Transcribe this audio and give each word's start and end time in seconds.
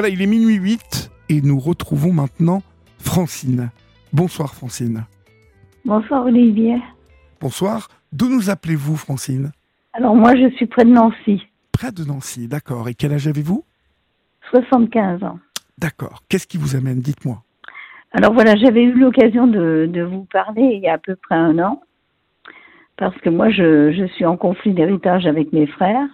Voilà, 0.00 0.14
il 0.14 0.22
est 0.22 0.26
minuit 0.26 0.54
8 0.54 1.10
et 1.28 1.40
nous 1.40 1.58
retrouvons 1.58 2.12
maintenant 2.12 2.62
Francine. 3.00 3.70
Bonsoir 4.12 4.54
Francine. 4.54 5.04
Bonsoir 5.84 6.24
Olivier. 6.24 6.76
Bonsoir. 7.40 7.88
D'où 8.12 8.28
nous 8.28 8.48
appelez-vous 8.48 8.94
Francine? 8.94 9.50
Alors 9.94 10.14
moi 10.14 10.36
je 10.36 10.54
suis 10.54 10.66
près 10.66 10.84
de 10.84 10.90
Nancy. 10.90 11.42
Près 11.72 11.90
de 11.90 12.04
Nancy, 12.04 12.46
d'accord. 12.46 12.88
Et 12.88 12.94
quel 12.94 13.12
âge 13.12 13.26
avez-vous? 13.26 13.64
75 14.52 15.24
ans. 15.24 15.40
D'accord. 15.78 16.22
Qu'est-ce 16.28 16.46
qui 16.46 16.58
vous 16.58 16.76
amène? 16.76 17.00
Dites-moi. 17.00 17.42
Alors 18.12 18.32
voilà, 18.32 18.54
j'avais 18.54 18.84
eu 18.84 18.92
l'occasion 18.92 19.48
de, 19.48 20.08
vous 20.08 20.28
parler 20.32 20.62
il 20.62 20.80
y 20.80 20.86
a 20.86 20.92
à 20.92 20.98
peu 20.98 21.16
près 21.16 21.34
un 21.34 21.58
an, 21.58 21.82
parce 22.96 23.16
que 23.16 23.30
moi 23.30 23.50
je, 23.50 24.06
suis 24.14 24.24
en 24.24 24.36
conflit 24.36 24.74
d'héritage 24.74 25.26
avec 25.26 25.52
mes 25.52 25.66
frères. 25.66 26.06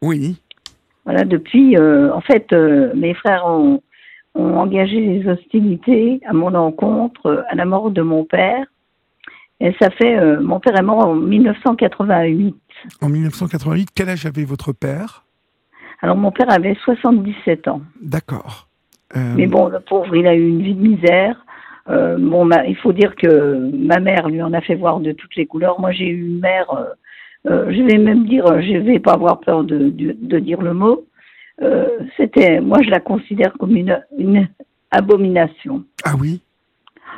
Oui. 0.00 0.40
Voilà, 1.06 1.24
depuis, 1.24 1.76
euh, 1.76 2.12
en 2.12 2.20
fait, 2.20 2.52
euh, 2.52 2.92
mes 2.96 3.14
frères 3.14 3.46
ont, 3.46 3.80
ont 4.34 4.54
engagé 4.56 5.00
les 5.00 5.28
hostilités 5.28 6.20
à 6.26 6.32
mon 6.32 6.52
encontre 6.54 7.44
à 7.48 7.54
la 7.54 7.64
mort 7.64 7.92
de 7.92 8.02
mon 8.02 8.24
père. 8.24 8.66
Et 9.60 9.72
ça 9.80 9.88
fait, 9.90 10.18
euh, 10.18 10.40
mon 10.40 10.58
père 10.58 10.76
est 10.76 10.82
mort 10.82 11.06
en 11.06 11.14
1988. 11.14 12.56
En 13.00 13.08
1988, 13.08 13.90
quel 13.94 14.08
âge 14.10 14.26
avait 14.26 14.44
votre 14.44 14.72
père? 14.72 15.24
Alors 16.02 16.16
mon 16.16 16.32
père 16.32 16.52
avait 16.52 16.76
77 16.84 17.68
ans. 17.68 17.80
D'accord. 18.02 18.68
Mais 19.14 19.46
bon, 19.46 19.68
le 19.68 19.80
pauvre, 19.80 20.14
il 20.14 20.26
a 20.26 20.34
eu 20.34 20.46
une 20.46 20.60
vie 20.60 20.74
de 20.74 20.82
misère. 20.82 21.46
bon, 21.88 22.50
il 22.66 22.76
faut 22.76 22.92
dire 22.92 23.14
que 23.14 23.70
ma 23.72 23.98
mère 23.98 24.28
lui 24.28 24.42
en 24.42 24.52
a 24.52 24.60
fait 24.60 24.74
voir 24.74 25.00
de 25.00 25.12
toutes 25.12 25.36
les 25.36 25.46
couleurs. 25.46 25.80
Moi, 25.80 25.92
j'ai 25.92 26.08
eu 26.08 26.26
une 26.26 26.40
mère, 26.40 26.66
je 27.46 27.82
vais 27.82 27.98
même 27.98 28.26
dire, 28.26 28.44
je 28.60 28.78
vais 28.78 28.98
pas 28.98 29.12
avoir 29.12 29.40
peur 29.40 29.64
de, 29.64 29.88
de 29.90 30.38
dire 30.38 30.60
le 30.60 30.74
mot, 30.74 31.04
euh, 31.62 31.86
c'était, 32.16 32.60
moi, 32.60 32.82
je 32.82 32.90
la 32.90 33.00
considère 33.00 33.52
comme 33.58 33.76
une, 33.76 34.00
une 34.18 34.48
abomination. 34.90 35.84
Ah 36.04 36.14
oui? 36.18 36.40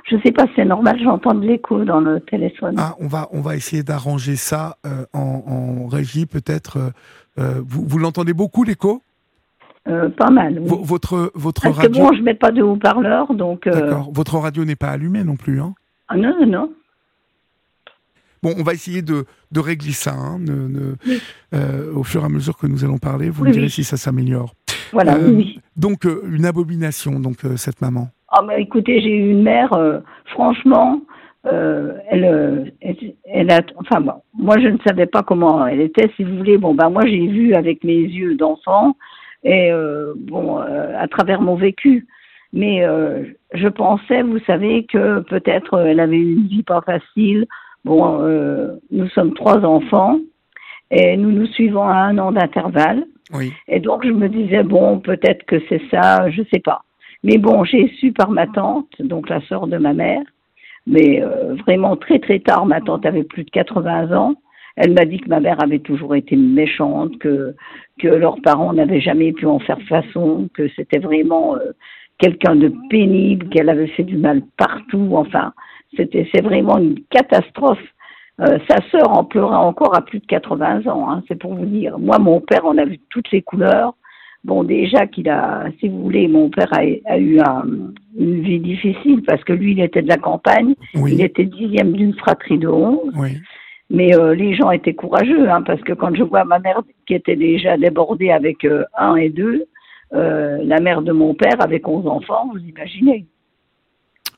Je 0.08 0.16
ne 0.16 0.20
sais 0.22 0.32
pas 0.32 0.46
si 0.46 0.52
c'est 0.56 0.64
normal, 0.64 0.98
j'entends 1.02 1.34
de 1.34 1.46
l'écho 1.46 1.84
dans 1.84 2.00
le 2.00 2.20
téléphone. 2.20 2.76
Ah, 2.78 2.94
on 3.00 3.08
va, 3.08 3.28
on 3.32 3.40
va 3.40 3.56
essayer 3.56 3.82
d'arranger 3.82 4.36
ça 4.36 4.76
euh, 4.86 5.04
en, 5.12 5.42
en, 5.46 5.86
régie, 5.86 6.24
peut-être. 6.24 6.78
Euh, 7.38 7.60
vous, 7.66 7.84
vous 7.86 7.98
l'entendez 7.98 8.32
beaucoup, 8.32 8.64
l'écho? 8.64 9.02
Pas 10.18 10.28
mal. 10.28 10.58
Oui. 10.60 10.68
votre 10.82 11.32
votre 11.34 11.62
Parce 11.62 11.78
radio. 11.78 11.90
Que 11.90 11.98
bon, 11.98 12.12
je 12.14 12.20
mets 12.20 12.34
pas 12.34 12.50
de 12.50 12.60
haut-parleur, 12.60 13.32
donc. 13.32 13.66
D'accord. 13.66 14.10
Votre 14.12 14.36
radio 14.36 14.66
n'est 14.66 14.76
pas 14.76 14.90
allumée 14.90 15.24
non 15.24 15.36
plus, 15.36 15.62
hein? 15.62 15.72
Ah 16.08 16.16
non, 16.18 16.34
non, 16.40 16.46
non. 16.46 16.72
Bon, 18.42 18.54
on 18.58 18.62
va 18.62 18.72
essayer 18.72 19.02
de, 19.02 19.24
de 19.50 19.60
régler 19.60 19.92
ça 19.92 20.12
hein, 20.12 20.38
euh, 21.54 21.92
au 21.94 22.04
fur 22.04 22.22
et 22.22 22.24
à 22.24 22.28
mesure 22.28 22.56
que 22.56 22.66
nous 22.66 22.84
allons 22.84 22.98
parler. 22.98 23.30
Vous 23.30 23.44
me 23.44 23.50
direz 23.50 23.68
si 23.68 23.84
ça 23.84 23.96
s'améliore. 23.96 24.54
Voilà, 24.92 25.16
euh. 25.16 25.42
Donc, 25.76 26.06
euh, 26.06 26.22
une 26.30 26.44
abomination, 26.46 27.20
donc, 27.20 27.38
cette 27.56 27.80
maman. 27.80 28.08
Ah, 28.28 28.42
mais 28.46 28.62
écoutez, 28.62 29.00
j'ai 29.00 29.10
eu 29.10 29.30
une 29.30 29.42
mère, 29.42 29.70
franchement, 30.26 31.00
elle, 31.44 32.72
elle, 32.90 33.50
a. 33.50 33.60
Enfin, 33.76 34.00
bon, 34.00 34.14
moi, 34.34 34.56
je 34.60 34.68
ne 34.68 34.78
savais 34.86 35.06
pas 35.06 35.22
comment 35.22 35.66
elle 35.66 35.80
était, 35.80 36.10
si 36.16 36.24
vous 36.24 36.36
voulez. 36.36 36.58
Bon, 36.58 36.74
ben, 36.74 36.90
moi, 36.90 37.06
j'ai 37.06 37.26
vu 37.26 37.54
avec 37.54 37.84
mes 37.84 37.96
yeux 37.96 38.34
d'enfant, 38.34 38.96
et 39.44 39.70
bon, 40.16 40.58
à 40.58 41.08
travers 41.08 41.40
mon 41.40 41.56
vécu. 41.56 42.06
Mais 42.52 42.82
je 43.54 43.68
pensais, 43.68 44.22
vous 44.22 44.40
savez, 44.46 44.86
que 44.92 45.20
peut-être 45.20 45.78
elle 45.78 46.00
avait 46.00 46.20
une 46.20 46.46
vie 46.46 46.62
pas 46.62 46.82
facile 46.82 47.46
Bon, 47.88 48.20
euh, 48.20 48.76
nous 48.90 49.08
sommes 49.08 49.32
trois 49.32 49.64
enfants 49.64 50.18
et 50.90 51.16
nous 51.16 51.32
nous 51.32 51.46
suivons 51.46 51.84
à 51.88 51.94
un 51.94 52.18
an 52.18 52.32
d'intervalle. 52.32 53.06
Oui. 53.32 53.50
Et 53.66 53.80
donc 53.80 54.04
je 54.04 54.12
me 54.12 54.28
disais 54.28 54.62
bon, 54.62 54.98
peut-être 54.98 55.44
que 55.46 55.56
c'est 55.70 55.80
ça, 55.90 56.28
je 56.28 56.42
sais 56.52 56.60
pas. 56.60 56.82
Mais 57.24 57.38
bon, 57.38 57.64
j'ai 57.64 57.88
su 57.98 58.12
par 58.12 58.30
ma 58.30 58.46
tante, 58.46 58.90
donc 59.00 59.30
la 59.30 59.40
sœur 59.48 59.68
de 59.68 59.78
ma 59.78 59.94
mère, 59.94 60.20
mais 60.86 61.22
euh, 61.22 61.54
vraiment 61.66 61.96
très 61.96 62.18
très 62.18 62.40
tard. 62.40 62.66
Ma 62.66 62.82
tante 62.82 63.06
avait 63.06 63.24
plus 63.24 63.44
de 63.44 63.50
80 63.50 64.14
ans. 64.14 64.34
Elle 64.76 64.92
m'a 64.92 65.06
dit 65.06 65.18
que 65.18 65.30
ma 65.30 65.40
mère 65.40 65.62
avait 65.62 65.78
toujours 65.78 66.14
été 66.14 66.36
méchante, 66.36 67.18
que 67.18 67.54
que 67.98 68.08
leurs 68.08 68.40
parents 68.42 68.74
n'avaient 68.74 69.00
jamais 69.00 69.32
pu 69.32 69.46
en 69.46 69.60
faire 69.60 69.80
façon, 69.88 70.50
que 70.52 70.68
c'était 70.76 70.98
vraiment 70.98 71.56
euh, 71.56 71.72
quelqu'un 72.18 72.54
de 72.54 72.70
pénible, 72.90 73.48
qu'elle 73.48 73.70
avait 73.70 73.88
fait 73.88 74.04
du 74.04 74.18
mal 74.18 74.42
partout. 74.58 75.12
Enfin, 75.14 75.54
c'était, 75.96 76.28
c'est 76.32 76.42
vraiment 76.42 76.78
une 76.78 77.00
catastrophe. 77.10 77.82
Euh, 78.40 78.58
sa 78.70 78.76
sœur 78.90 79.10
en 79.10 79.24
pleura 79.24 79.58
encore 79.58 79.96
à 79.96 80.00
plus 80.00 80.20
de 80.20 80.26
80 80.26 80.86
ans, 80.86 81.10
hein, 81.10 81.22
c'est 81.26 81.38
pour 81.38 81.54
vous 81.54 81.66
dire. 81.66 81.98
Moi, 81.98 82.18
mon 82.18 82.40
père, 82.40 82.60
on 82.64 82.78
a 82.78 82.84
vu 82.84 83.00
toutes 83.10 83.30
les 83.32 83.42
couleurs. 83.42 83.94
Bon, 84.44 84.62
déjà 84.62 85.08
qu'il 85.08 85.28
a, 85.28 85.64
si 85.80 85.88
vous 85.88 86.00
voulez, 86.04 86.28
mon 86.28 86.48
père 86.48 86.72
a, 86.72 86.84
eu 87.18 87.40
une 88.16 88.40
vie 88.42 88.60
difficile 88.60 89.22
parce 89.26 89.42
que 89.42 89.52
lui, 89.52 89.72
il 89.72 89.80
était 89.80 90.02
de 90.02 90.08
la 90.08 90.18
campagne. 90.18 90.74
Il 90.94 91.20
était 91.20 91.44
dixième 91.44 91.92
d'une 91.92 92.14
fratrie 92.14 92.58
de 92.58 92.68
onze. 92.68 93.12
Mais 93.90 94.14
euh, 94.14 94.34
les 94.34 94.54
gens 94.54 94.70
étaient 94.70 94.94
courageux, 94.94 95.48
hein, 95.50 95.62
parce 95.62 95.80
que 95.80 95.94
quand 95.94 96.14
je 96.14 96.22
vois 96.22 96.44
ma 96.44 96.60
mère 96.60 96.82
qui 97.06 97.14
était 97.14 97.36
déjà 97.36 97.76
débordée 97.76 98.30
avec 98.30 98.64
euh, 98.64 98.84
un 98.96 99.16
et 99.16 99.30
deux, 99.30 99.64
la 100.12 100.80
mère 100.80 101.02
de 101.02 101.12
mon 101.12 101.34
père 101.34 101.60
avec 101.60 101.88
onze 101.88 102.06
enfants, 102.06 102.48
vous 102.52 102.60
imaginez. 102.60 103.26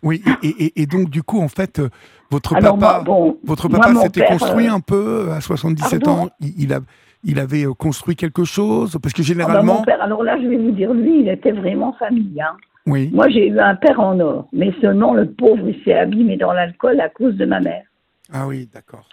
Oui, 0.03 0.23
et, 0.43 0.87
donc 0.87 1.11
du 1.11 1.23
coup, 1.23 1.41
en 1.41 1.49
fait, 1.49 1.79
euh, 1.79 1.89
votre 2.31 2.59
papa, 2.59 3.05
votre 3.45 3.69
papa 3.69 3.95
s'était 3.97 4.25
construit 4.27 4.67
euh, 4.67 4.75
un 4.75 4.81
peu 4.81 5.31
à 5.31 5.41
77 5.41 6.09
ans. 6.09 6.31
Il, 6.41 6.73
a, 6.73 6.81
il 7.23 7.39
avait 7.39 7.67
euh, 7.67 7.75
construit 7.75 8.17
quelque 8.17 8.45
chose 8.45 8.99
parce 9.03 9.13
que 9.13 9.23
généralement. 9.23 9.61
Ah 9.61 9.67
bah, 9.67 9.79
mon 9.79 9.83
père, 9.83 10.03
alors 10.03 10.23
là, 10.23 10.39
je 10.41 10.47
vais 10.47 10.57
vous 10.57 10.71
dire, 10.71 10.93
lui, 10.95 11.21
il 11.21 11.29
était 11.29 11.53
vraiment 11.53 11.93
famille. 11.95 12.41
Hein. 12.41 12.57
Oui. 12.87 13.11
Moi, 13.13 13.29
j'ai 13.29 13.49
eu 13.49 13.61
un 13.61 13.75
père 13.75 14.01
en 14.01 14.19
or, 14.21 14.49
mais 14.53 14.73
seulement 14.81 15.13
le 15.13 15.27
pauvre, 15.27 15.69
il 15.69 15.83
s'est 15.85 15.95
abîmé 15.95 16.37
dans 16.39 16.53
l'alcool 16.53 16.99
à 17.01 17.11
cause 17.11 17.37
de 17.37 17.45
ma 17.45 17.61
mère. 17.61 17.85
Ah 18.33 18.47
oui, 18.47 18.69
d'accord. 18.73 19.09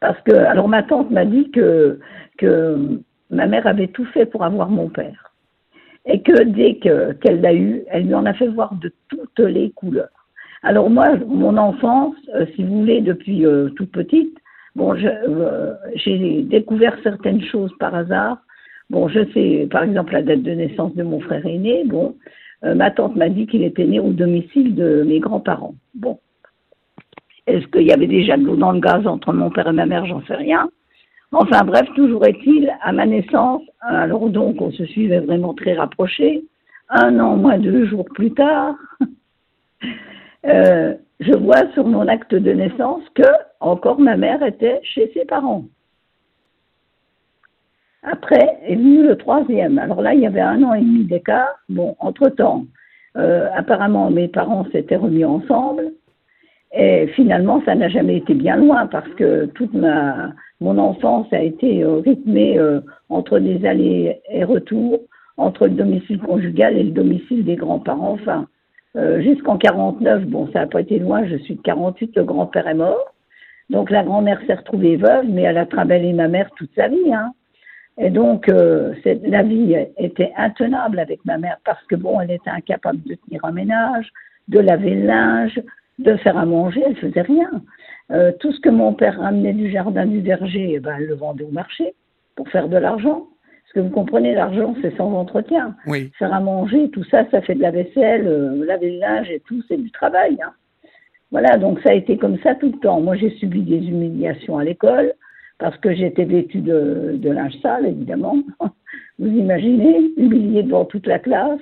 Parce 0.00 0.20
que, 0.20 0.32
alors 0.32 0.68
ma 0.68 0.84
tante 0.84 1.10
m'a 1.10 1.24
dit 1.24 1.50
que, 1.50 1.98
que 2.36 3.00
ma 3.30 3.46
mère 3.46 3.66
avait 3.66 3.88
tout 3.88 4.06
fait 4.06 4.26
pour 4.26 4.44
avoir 4.44 4.70
mon 4.70 4.88
père. 4.88 5.32
Et 6.06 6.22
que 6.22 6.44
dès 6.44 6.76
qu'elle 6.76 7.40
l'a 7.40 7.54
eu, 7.54 7.82
elle 7.88 8.06
lui 8.06 8.14
en 8.14 8.24
a 8.24 8.32
fait 8.32 8.46
voir 8.46 8.74
de 8.74 8.92
toutes 9.08 9.40
les 9.40 9.70
couleurs. 9.72 10.08
Alors 10.62 10.90
moi, 10.90 11.16
mon 11.26 11.56
enfance, 11.56 12.16
euh, 12.34 12.46
si 12.54 12.64
vous 12.64 12.80
voulez, 12.80 13.00
depuis 13.00 13.46
euh, 13.46 13.68
toute 13.70 13.92
petite, 13.92 14.36
bon, 14.74 14.94
euh, 14.96 15.74
j'ai 15.94 16.42
découvert 16.42 16.96
certaines 17.02 17.42
choses 17.42 17.72
par 17.78 17.94
hasard. 17.94 18.38
Bon, 18.90 19.08
je 19.08 19.20
sais, 19.32 19.68
par 19.70 19.84
exemple, 19.84 20.14
la 20.14 20.22
date 20.22 20.42
de 20.42 20.52
naissance 20.52 20.94
de 20.94 21.02
mon 21.02 21.20
frère 21.20 21.44
aîné. 21.46 21.84
Bon, 21.84 22.16
ma 22.62 22.90
tante 22.90 23.14
m'a 23.16 23.28
dit 23.28 23.46
qu'il 23.46 23.62
était 23.62 23.84
né 23.84 24.00
au 24.00 24.10
domicile 24.10 24.74
de 24.74 25.04
mes 25.06 25.20
grands-parents. 25.20 25.74
Bon, 25.94 26.18
est-ce 27.46 27.66
qu'il 27.68 27.86
y 27.86 27.92
avait 27.92 28.06
déjà 28.06 28.36
de 28.36 28.44
l'eau 28.44 28.56
dans 28.56 28.72
le 28.72 28.80
gaz 28.80 29.06
entre 29.06 29.32
mon 29.32 29.50
père 29.50 29.68
et 29.68 29.72
ma 29.72 29.86
mère? 29.86 30.06
J'en 30.06 30.22
sais 30.22 30.34
rien. 30.34 30.70
Enfin 31.32 31.62
bref, 31.64 31.86
toujours 31.94 32.26
est-il, 32.26 32.72
à 32.80 32.92
ma 32.92 33.04
naissance, 33.04 33.62
alors 33.80 34.30
donc 34.30 34.62
on 34.62 34.72
se 34.72 34.86
suivait 34.86 35.20
vraiment 35.20 35.52
très 35.52 35.74
rapprochés. 35.74 36.42
Un 36.88 37.20
an 37.20 37.36
moins 37.36 37.58
deux 37.58 37.86
jours 37.86 38.06
plus 38.14 38.32
tard, 38.32 38.74
euh, 40.46 40.94
je 41.20 41.32
vois 41.32 41.70
sur 41.72 41.86
mon 41.86 42.06
acte 42.06 42.34
de 42.34 42.52
naissance 42.52 43.02
que 43.14 43.26
encore 43.60 43.98
ma 43.98 44.16
mère 44.16 44.42
était 44.42 44.80
chez 44.82 45.10
ses 45.14 45.24
parents. 45.24 45.64
Après 48.02 48.58
est 48.66 48.76
venu 48.76 49.02
le 49.02 49.16
troisième. 49.16 49.78
Alors 49.78 50.00
là, 50.00 50.14
il 50.14 50.20
y 50.20 50.26
avait 50.26 50.40
un 50.40 50.62
an 50.62 50.74
et 50.74 50.80
demi 50.80 51.04
d'écart. 51.04 51.58
Bon, 51.68 51.96
entre-temps, 51.98 52.64
euh, 53.16 53.48
apparemment, 53.54 54.10
mes 54.10 54.28
parents 54.28 54.64
s'étaient 54.70 54.96
remis 54.96 55.24
ensemble. 55.24 55.92
Et 56.72 57.08
finalement, 57.08 57.62
ça 57.64 57.74
n'a 57.74 57.88
jamais 57.88 58.18
été 58.18 58.34
bien 58.34 58.56
loin 58.56 58.86
parce 58.86 59.08
que 59.14 59.46
toute 59.46 59.72
ma, 59.74 60.32
mon 60.60 60.78
enfance 60.78 61.26
a 61.32 61.42
été 61.42 61.82
euh, 61.82 61.96
rythmée 61.96 62.60
entre 63.08 63.38
des 63.40 63.66
allers 63.66 64.20
et 64.30 64.44
retours, 64.44 65.00
entre 65.36 65.66
le 65.66 65.74
domicile 65.74 66.20
conjugal 66.20 66.76
et 66.76 66.84
le 66.84 66.90
domicile 66.90 67.44
des 67.44 67.56
grands-parents. 67.56 68.12
Enfin, 68.12 68.46
euh, 68.96 69.20
jusqu'en 69.20 69.58
49, 69.58 70.24
bon, 70.26 70.48
ça 70.52 70.60
n'a 70.60 70.66
pas 70.66 70.80
été 70.80 70.98
loin, 70.98 71.26
je 71.26 71.36
suis 71.36 71.56
de 71.56 71.62
48, 71.62 72.16
le 72.16 72.24
grand-père 72.24 72.66
est 72.66 72.74
mort. 72.74 73.14
Donc 73.70 73.90
la 73.90 74.02
grand-mère 74.02 74.40
s'est 74.46 74.54
retrouvée 74.54 74.96
veuve, 74.96 75.26
mais 75.28 75.42
elle 75.42 75.58
a 75.58 75.66
travaillé 75.66 76.12
ma 76.12 76.28
mère 76.28 76.50
toute 76.56 76.70
sa 76.74 76.88
vie. 76.88 77.12
Hein. 77.12 77.32
Et 77.98 78.10
donc 78.10 78.48
euh, 78.48 78.94
la 79.24 79.42
vie 79.42 79.76
était 79.98 80.32
intenable 80.36 80.98
avec 80.98 81.24
ma 81.24 81.36
mère 81.36 81.58
parce 81.64 81.84
que 81.86 81.96
bon, 81.96 82.20
elle 82.20 82.30
était 82.30 82.50
incapable 82.50 83.02
de 83.02 83.16
tenir 83.16 83.44
un 83.44 83.52
ménage, 83.52 84.10
de 84.48 84.60
laver 84.60 84.94
le 84.94 85.06
linge, 85.06 85.60
de 85.98 86.16
faire 86.16 86.38
à 86.38 86.46
manger, 86.46 86.82
elle 86.86 86.96
faisait 86.96 87.22
rien. 87.22 87.50
Euh, 88.10 88.32
tout 88.40 88.52
ce 88.52 88.60
que 88.60 88.70
mon 88.70 88.94
père 88.94 89.18
ramenait 89.20 89.52
du 89.52 89.70
jardin 89.70 90.06
du 90.06 90.20
verger, 90.20 90.72
eh 90.74 90.80
ben, 90.80 90.96
elle 90.98 91.06
le 91.06 91.14
vendait 91.14 91.44
au 91.44 91.50
marché 91.50 91.94
pour 92.36 92.48
faire 92.48 92.68
de 92.68 92.76
l'argent. 92.76 93.26
Parce 93.68 93.84
que 93.84 93.88
vous 93.88 93.94
comprenez, 93.94 94.34
l'argent, 94.34 94.74
c'est 94.80 94.96
sans 94.96 95.12
entretien. 95.12 95.76
Oui. 95.86 96.10
Faire 96.18 96.32
à 96.32 96.40
manger, 96.40 96.88
tout 96.88 97.04
ça, 97.04 97.28
ça 97.30 97.42
fait 97.42 97.54
de 97.54 97.60
la 97.60 97.70
vaisselle, 97.70 98.26
euh, 98.26 98.64
laver 98.64 98.92
le 98.92 98.98
linge 98.98 99.30
et 99.30 99.40
tout, 99.40 99.62
c'est 99.68 99.76
du 99.76 99.90
travail. 99.90 100.38
Hein. 100.42 100.52
Voilà, 101.30 101.58
donc 101.58 101.78
ça 101.80 101.90
a 101.90 101.92
été 101.92 102.16
comme 102.16 102.38
ça 102.38 102.54
tout 102.54 102.72
le 102.72 102.78
temps. 102.78 103.02
Moi, 103.02 103.16
j'ai 103.16 103.28
subi 103.36 103.60
des 103.60 103.86
humiliations 103.86 104.56
à 104.56 104.64
l'école. 104.64 105.12
parce 105.58 105.76
que 105.78 105.94
j'étais 105.94 106.24
vêtue 106.24 106.60
de, 106.60 107.16
de 107.16 107.30
linge 107.30 107.60
sale, 107.60 107.84
évidemment. 107.86 108.36
Vous 109.18 109.26
imaginez, 109.26 110.12
humiliée 110.16 110.62
devant 110.62 110.84
toute 110.86 111.06
la 111.06 111.18
classe 111.18 111.60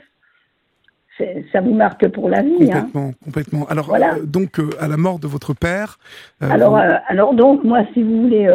ça 1.50 1.62
vous 1.62 1.72
marque 1.72 2.06
pour 2.08 2.28
la 2.28 2.42
vie. 2.42 2.70
Hein. 2.70 2.90
Complètement, 2.92 3.10
complètement. 3.24 3.66
Alors, 3.68 3.94
euh, 3.94 4.22
donc, 4.26 4.60
euh, 4.60 4.68
à 4.78 4.86
la 4.86 4.98
mort 4.98 5.18
de 5.18 5.26
votre 5.26 5.54
père. 5.54 5.98
Alors, 6.42 6.76
alors, 6.76 7.32
donc, 7.32 7.64
moi, 7.64 7.86
si 7.94 8.02
vous 8.02 8.20
voulez, 8.20 8.46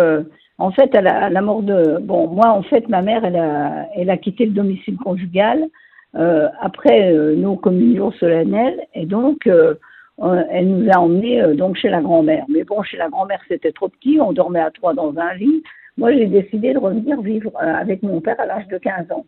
en 0.61 0.71
fait, 0.71 0.93
à 0.95 1.01
la, 1.01 1.41
mort 1.41 1.63
de. 1.63 1.97
Bon, 2.01 2.27
moi, 2.27 2.49
en 2.49 2.63
fait, 2.63 2.87
ma 2.89 3.01
mère, 3.01 3.25
elle 3.25 3.35
a, 3.35 3.87
elle 3.95 4.09
a 4.09 4.17
quitté 4.17 4.45
le 4.45 4.51
domicile 4.51 4.97
conjugal 4.97 5.67
après 6.13 7.13
nos 7.37 7.55
communions 7.55 8.11
solennelles, 8.13 8.81
et 8.93 9.05
donc, 9.05 9.47
elle 9.47 10.67
nous 10.67 10.91
a 10.91 10.99
emmenés 10.99 11.41
donc 11.55 11.77
chez 11.77 11.89
la 11.89 12.01
grand-mère. 12.01 12.45
Mais 12.49 12.63
bon, 12.63 12.83
chez 12.83 12.97
la 12.97 13.09
grand-mère, 13.09 13.39
c'était 13.47 13.71
trop 13.71 13.87
petit, 13.87 14.19
on 14.19 14.33
dormait 14.33 14.59
à 14.59 14.71
trois 14.71 14.93
dans 14.93 15.17
un 15.17 15.33
lit. 15.35 15.63
Moi, 15.97 16.13
j'ai 16.13 16.25
décidé 16.25 16.73
de 16.73 16.79
revenir 16.79 17.21
vivre 17.21 17.51
euh, 17.61 17.75
avec 17.75 18.01
mon 18.01 18.21
père 18.21 18.39
à 18.39 18.45
l'âge 18.45 18.67
de 18.67 18.77
15 18.77 19.11
ans. 19.11 19.25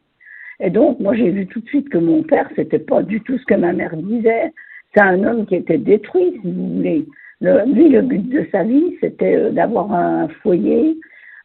Et 0.59 0.69
donc, 0.69 1.00
moi, 1.00 1.13
j'ai 1.15 1.29
vu 1.29 1.45
tout 1.47 1.59
de 1.59 1.68
suite 1.68 1.89
que 1.89 1.97
mon 1.97 2.24
père, 2.24 2.50
c'était 2.56 2.79
pas 2.79 3.03
du 3.03 3.21
tout 3.21 3.38
ce 3.38 3.45
que 3.45 3.56
ma 3.56 3.74
mère 3.74 3.95
disait. 3.97 4.53
C'est 4.94 5.01
un 5.01 5.24
homme 5.24 5.45
qui 5.45 5.56
était 5.56 5.77
détruit, 5.77 6.39
si 6.41 6.51
vous 6.51 6.75
voulez. 6.77 7.06
Le, 7.41 7.65
lui, 7.65 7.89
le 7.89 8.01
but 8.01 8.29
de 8.29 8.47
sa 8.51 8.63
vie, 8.63 8.97
c'était 9.01 9.36
euh, 9.36 9.51
d'avoir 9.51 9.91
un 9.94 10.29
foyer. 10.41 10.97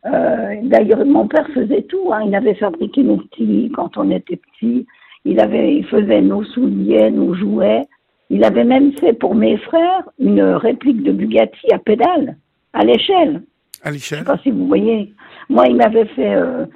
Euh, 0.06 0.54
D'ailleurs, 0.62 1.04
mon 1.04 1.26
père 1.26 1.48
faisait 1.54 1.82
tout. 1.82 2.12
Hein. 2.12 2.22
Il 2.26 2.34
avait 2.34 2.54
fabriqué 2.54 3.02
nos 3.02 3.18
petits 3.18 3.70
quand 3.74 3.96
on 3.96 4.10
était 4.10 4.36
petits. 4.36 4.86
Il, 5.24 5.40
avait, 5.40 5.76
il 5.76 5.84
faisait 5.86 6.20
nos 6.20 6.44
souliers, 6.44 7.10
nos 7.10 7.34
jouets. 7.34 7.86
Il 8.30 8.44
avait 8.44 8.64
même 8.64 8.92
fait 8.98 9.12
pour 9.12 9.34
mes 9.34 9.56
frères 9.56 10.08
une 10.18 10.42
réplique 10.42 11.02
de 11.02 11.12
Bugatti 11.12 11.72
à 11.72 11.78
pédale, 11.78 12.36
à 12.72 12.84
l'échelle. 12.84 13.42
À 13.82 13.90
l'échelle. 13.90 14.18
Je 14.18 14.24
sais 14.24 14.30
pas 14.30 14.38
si 14.42 14.50
vous 14.50 14.66
voyez. 14.66 15.12
Moi, 15.48 15.66
il 15.68 15.76
m'avait 15.76 16.06
fait, 16.06 16.34
euh, 16.34 16.66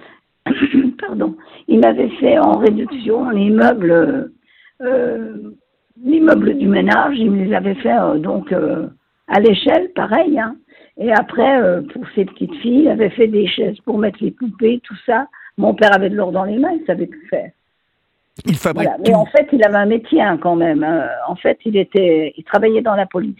pardon, 0.99 1.37
il 1.69 1.81
m'avait 1.81 2.09
fait 2.21 2.39
en 2.39 2.59
réduction 2.59 3.29
l'immeuble, 3.31 4.33
euh, 4.81 5.37
l'immeuble 6.03 6.57
du 6.57 6.69
ménage. 6.69 7.17
Il 7.19 7.31
me 7.31 7.45
les 7.45 7.55
avait 7.55 7.75
fait 7.77 8.19
donc 8.19 8.53
à 9.29 9.41
l'échelle, 9.41 9.91
pareil. 9.95 10.39
Hein. 10.39 10.57
Et 10.99 11.12
après, 11.12 11.83
pour 11.93 12.05
ses 12.15 12.25
petites 12.25 12.55
filles, 12.56 12.83
il 12.83 12.89
avait 12.89 13.11
fait 13.11 13.29
des 13.29 13.47
chaises 13.47 13.79
pour 13.85 13.99
mettre 13.99 14.19
les 14.23 14.31
poupées, 14.31 14.81
tout 14.85 14.97
ça. 15.06 15.27
Mon 15.56 15.75
père 15.75 15.94
avait 15.94 16.11
de 16.11 16.17
l'or 16.17 16.33
dans 16.33 16.44
les 16.44 16.59
mains, 16.59 16.73
il 16.73 16.85
savait 16.87 17.06
tout 17.06 17.27
faire. 17.31 17.50
Il 18.47 18.56
fabrique. 18.56 18.89
Mais 19.00 19.15
en 19.15 19.27
fait, 19.27 19.49
il 19.53 19.65
avait 19.65 19.77
un 19.77 19.87
métier 19.87 20.23
hein, 20.23 20.39
quand 20.41 20.56
même. 20.56 20.83
Hein. 20.83 21.06
En 21.29 21.37
fait, 21.37 21.59
il 21.65 21.77
était, 21.77 22.33
il 22.37 22.44
travaillait 22.44 22.81
dans 22.81 22.94
la 22.94 23.06
police. 23.06 23.37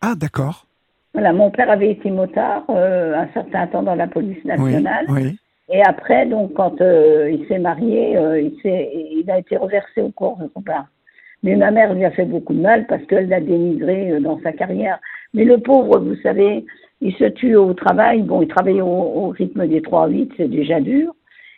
Ah, 0.00 0.14
d'accord. 0.14 0.66
Voilà, 1.12 1.32
mon 1.32 1.50
père 1.50 1.70
avait 1.70 1.90
été 1.90 2.10
motard 2.10 2.64
euh, 2.70 3.14
un 3.16 3.28
certain 3.32 3.66
temps 3.66 3.82
dans 3.82 3.94
la 3.94 4.06
police 4.06 4.42
nationale. 4.44 5.06
Et 5.70 5.82
après, 5.82 6.24
donc, 6.26 6.54
quand 6.54 6.80
euh, 6.80 7.30
il 7.30 7.46
s'est 7.46 7.58
marié, 7.58 8.16
euh, 8.16 8.40
il, 8.40 8.54
il, 8.64 9.30
a 9.30 9.38
été 9.38 9.56
reversé 9.56 10.00
au 10.00 10.10
corps 10.10 10.38
de 10.38 10.50
son 10.54 10.62
père. 10.62 10.86
Mais 11.42 11.56
ma 11.56 11.70
mère 11.70 11.92
lui 11.92 12.04
a 12.04 12.10
fait 12.10 12.24
beaucoup 12.24 12.54
de 12.54 12.60
mal 12.60 12.86
parce 12.86 13.04
qu'elle 13.04 13.28
l'a 13.28 13.40
dénigré 13.40 14.18
dans 14.20 14.40
sa 14.40 14.52
carrière. 14.52 14.98
Mais 15.34 15.44
le 15.44 15.58
pauvre, 15.58 15.98
vous 15.98 16.16
savez, 16.22 16.64
il 17.00 17.14
se 17.14 17.24
tue 17.24 17.56
au 17.56 17.74
travail. 17.74 18.22
Bon, 18.22 18.42
il 18.42 18.48
travaillait 18.48 18.80
au, 18.80 19.28
rythme 19.28 19.66
des 19.66 19.80
3-8, 19.80 20.32
c'est 20.36 20.48
déjà 20.48 20.80
dur. 20.80 21.12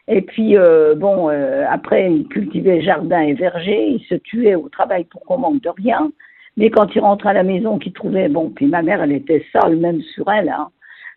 Et 0.08 0.22
puis, 0.22 0.56
bon, 0.96 1.28
après, 1.68 2.12
il 2.12 2.26
cultivait 2.26 2.82
jardin 2.82 3.20
et 3.20 3.34
verger. 3.34 3.90
Il 3.90 4.00
se 4.08 4.16
tuait 4.16 4.56
au 4.56 4.68
travail 4.68 5.04
pour 5.04 5.20
qu'on 5.22 5.38
manque 5.38 5.62
de 5.62 5.68
rien. 5.68 6.10
Mais 6.56 6.70
quand 6.70 6.94
il 6.94 7.00
rentre 7.00 7.26
à 7.26 7.32
la 7.32 7.42
maison, 7.42 7.78
qu'il 7.78 7.92
trouvait, 7.92 8.28
bon, 8.28 8.50
puis 8.50 8.66
ma 8.66 8.82
mère, 8.82 9.02
elle 9.02 9.12
était 9.12 9.44
sale 9.52 9.76
même 9.76 10.02
sur 10.02 10.30
elle. 10.30 10.48
Hein. 10.48 10.68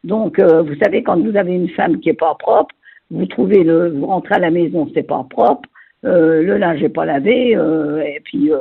Donc, 0.03 0.39
euh, 0.39 0.61
vous 0.61 0.75
savez, 0.83 1.03
quand 1.03 1.19
vous 1.19 1.35
avez 1.35 1.53
une 1.53 1.69
femme 1.69 1.99
qui 1.99 2.09
est 2.09 2.19
pas 2.19 2.35
propre, 2.35 2.73
vous 3.09 3.25
trouvez 3.25 3.63
le, 3.63 3.89
vous 3.89 4.05
rentrez 4.05 4.35
à 4.35 4.39
la 4.39 4.51
maison, 4.51 4.89
c'est 4.93 5.03
pas 5.03 5.25
propre, 5.29 5.67
euh, 6.05 6.41
le 6.41 6.57
linge 6.57 6.81
n'est 6.81 6.89
pas 6.89 7.05
lavé, 7.05 7.55
euh, 7.55 8.01
et 8.01 8.19
puis 8.23 8.51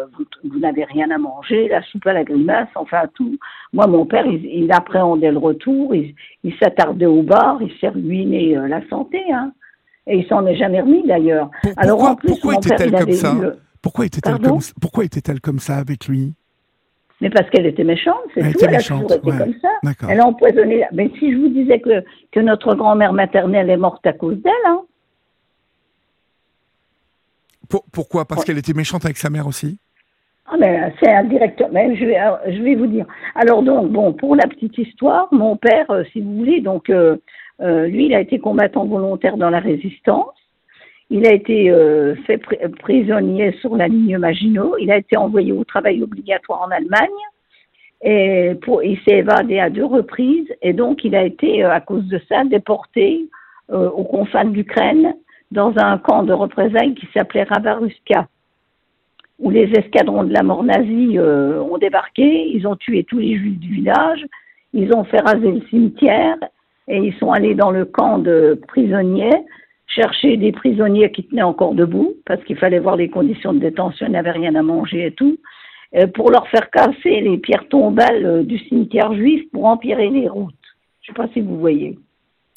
vous, 0.44 0.58
n'avez 0.58 0.84
rien 0.84 1.10
à 1.10 1.18
manger, 1.18 1.68
la 1.68 1.82
soupe 1.82 2.06
à 2.06 2.12
la 2.12 2.24
grimace, 2.24 2.68
enfin 2.74 3.02
tout. 3.14 3.36
Moi, 3.72 3.86
mon 3.86 4.06
père, 4.06 4.26
il, 4.26 4.70
appréhendait 4.72 5.32
le 5.32 5.38
retour, 5.38 5.94
il, 5.94 6.14
s'attardait 6.62 7.06
au 7.06 7.22
bar, 7.22 7.58
il 7.60 7.72
s'est 7.80 7.88
ruiné 7.88 8.54
la 8.68 8.86
santé, 8.88 9.20
hein. 9.32 9.52
Et 10.06 10.18
il 10.18 10.26
s'en 10.26 10.44
est 10.46 10.56
jamais 10.56 10.80
remis 10.80 11.06
d'ailleurs. 11.06 11.48
Alors 11.76 12.02
en 12.02 12.16
plus, 12.16 12.28
pourquoi 12.28 12.54
était-elle 12.54 12.90
comme 12.90 13.12
ça 13.12 13.34
Pourquoi 13.80 14.06
était-elle 14.06 14.38
comme, 14.40 14.58
pourquoi 14.80 15.04
était-elle 15.04 15.40
comme 15.40 15.58
ça 15.60 15.76
avec 15.76 16.08
lui? 16.08 16.34
Mais 17.22 17.30
parce 17.30 17.48
qu'elle 17.50 17.66
était 17.66 17.84
méchante, 17.84 18.16
c'est 18.34 18.40
tout. 18.40 18.64
Elle 18.64 18.74
a 18.74 18.78
toujours 18.78 19.02
été 19.04 19.20
comme 19.20 19.54
ça. 19.62 19.94
Elle 20.08 20.20
a 20.20 20.26
empoisonné. 20.26 20.84
Mais 20.92 21.08
si 21.20 21.32
je 21.32 21.38
vous 21.38 21.48
disais 21.50 21.78
que, 21.78 22.04
que 22.32 22.40
notre 22.40 22.74
grand-mère 22.74 23.12
maternelle 23.12 23.70
est 23.70 23.76
morte 23.76 24.04
à 24.04 24.12
cause 24.12 24.36
d'elle, 24.42 24.52
hein. 24.66 24.80
Pourquoi? 27.92 28.24
Parce 28.24 28.44
qu'elle 28.44 28.58
était 28.58 28.74
méchante 28.74 29.04
avec 29.04 29.16
sa 29.16 29.30
mère 29.30 29.46
aussi? 29.46 29.78
Ah 30.46 30.56
mais 30.58 30.92
c'est 31.00 31.12
indirectement. 31.12 31.70
Mais 31.72 31.96
je 31.96 32.04
vais, 32.04 32.18
je 32.48 32.62
vais 32.62 32.74
vous 32.74 32.86
dire. 32.86 33.06
Alors 33.34 33.62
donc, 33.62 33.90
bon, 33.90 34.12
pour 34.12 34.36
la 34.36 34.46
petite 34.46 34.76
histoire, 34.76 35.28
mon 35.32 35.56
père, 35.56 35.90
euh, 35.90 36.04
si 36.12 36.20
vous 36.20 36.36
voulez, 36.36 36.60
donc 36.60 36.90
euh, 36.90 37.16
euh, 37.60 37.86
lui, 37.86 38.06
il 38.06 38.14
a 38.14 38.20
été 38.20 38.38
combattant 38.38 38.84
volontaire 38.84 39.36
dans 39.36 39.50
la 39.50 39.60
résistance. 39.60 40.34
Il 41.10 41.26
a 41.26 41.32
été 41.32 41.70
euh, 41.70 42.14
fait 42.26 42.40
prisonnier 42.78 43.52
sur 43.60 43.76
la 43.76 43.86
ligne 43.86 44.16
Maginot. 44.18 44.76
Il 44.78 44.90
a 44.90 44.96
été 44.96 45.16
envoyé 45.16 45.52
au 45.52 45.62
travail 45.62 46.02
obligatoire 46.02 46.62
en 46.62 46.70
Allemagne. 46.70 47.10
Et 48.02 48.54
pour, 48.62 48.82
il 48.82 48.98
s'est 49.06 49.18
évadé 49.18 49.60
à 49.60 49.70
deux 49.70 49.84
reprises. 49.84 50.48
Et 50.62 50.72
donc, 50.72 51.04
il 51.04 51.14
a 51.14 51.22
été, 51.22 51.64
euh, 51.64 51.70
à 51.70 51.80
cause 51.80 52.06
de 52.08 52.20
ça, 52.28 52.44
déporté 52.44 53.28
euh, 53.70 53.90
aux 53.90 54.04
confins 54.04 54.44
de 54.44 54.54
l'Ukraine 54.54 55.14
dans 55.52 55.72
un 55.76 55.98
camp 55.98 56.22
de 56.22 56.32
représailles 56.32 56.94
qui 56.94 57.06
s'appelait 57.14 57.44
Rabaruska, 57.44 58.26
où 59.38 59.50
les 59.50 59.70
escadrons 59.72 60.24
de 60.24 60.32
la 60.32 60.42
mort 60.42 60.64
nazie 60.64 61.18
ont 61.18 61.78
débarqué. 61.78 62.48
Ils 62.54 62.66
ont 62.66 62.76
tué 62.76 63.04
tous 63.04 63.18
les 63.18 63.36
juifs 63.36 63.58
du 63.58 63.74
village. 63.74 64.24
Ils 64.72 64.94
ont 64.94 65.04
fait 65.04 65.20
raser 65.20 65.50
le 65.50 65.62
cimetière. 65.68 66.36
Et 66.88 66.98
ils 66.98 67.14
sont 67.14 67.32
allés 67.32 67.54
dans 67.54 67.70
le 67.70 67.84
camp 67.84 68.18
de 68.18 68.60
prisonniers 68.68 69.44
chercher 69.94 70.36
des 70.36 70.52
prisonniers 70.52 71.10
qui 71.10 71.24
tenaient 71.24 71.42
encore 71.42 71.74
debout, 71.74 72.14
parce 72.24 72.42
qu'il 72.44 72.56
fallait 72.56 72.78
voir 72.78 72.96
les 72.96 73.08
conditions 73.08 73.52
de 73.52 73.58
détention, 73.58 74.06
ils 74.06 74.12
n'avaient 74.12 74.30
rien 74.30 74.54
à 74.54 74.62
manger 74.62 75.06
et 75.06 75.12
tout, 75.12 75.38
euh, 75.94 76.06
pour 76.06 76.30
leur 76.30 76.48
faire 76.48 76.70
casser 76.70 77.20
les 77.20 77.38
pierres 77.38 77.68
tombales 77.68 78.24
euh, 78.24 78.42
du 78.42 78.58
cimetière 78.58 79.12
juif 79.14 79.44
pour 79.52 79.66
empirer 79.66 80.08
les 80.08 80.28
routes. 80.28 80.54
Je 81.02 81.10
ne 81.10 81.16
sais 81.16 81.22
pas 81.22 81.32
si 81.32 81.40
vous 81.40 81.58
voyez. 81.58 81.98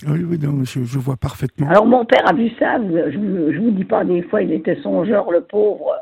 Oui, 0.07 0.23
oui, 0.23 0.37
non, 0.41 0.63
je, 0.63 0.99
vois 0.99 1.15
parfaitement. 1.15 1.69
Alors 1.69 1.85
mon 1.85 2.03
père 2.03 2.27
a 2.27 2.33
vu 2.33 2.49
ça, 2.59 2.75
je 2.77 3.17
ne 3.17 3.57
vous 3.57 3.71
dis 3.71 3.85
pas, 3.85 4.03
des 4.03 4.23
fois 4.23 4.41
il 4.41 4.51
était 4.51 4.75
songeur, 4.81 5.31
le 5.31 5.41
pauvre. 5.41 5.95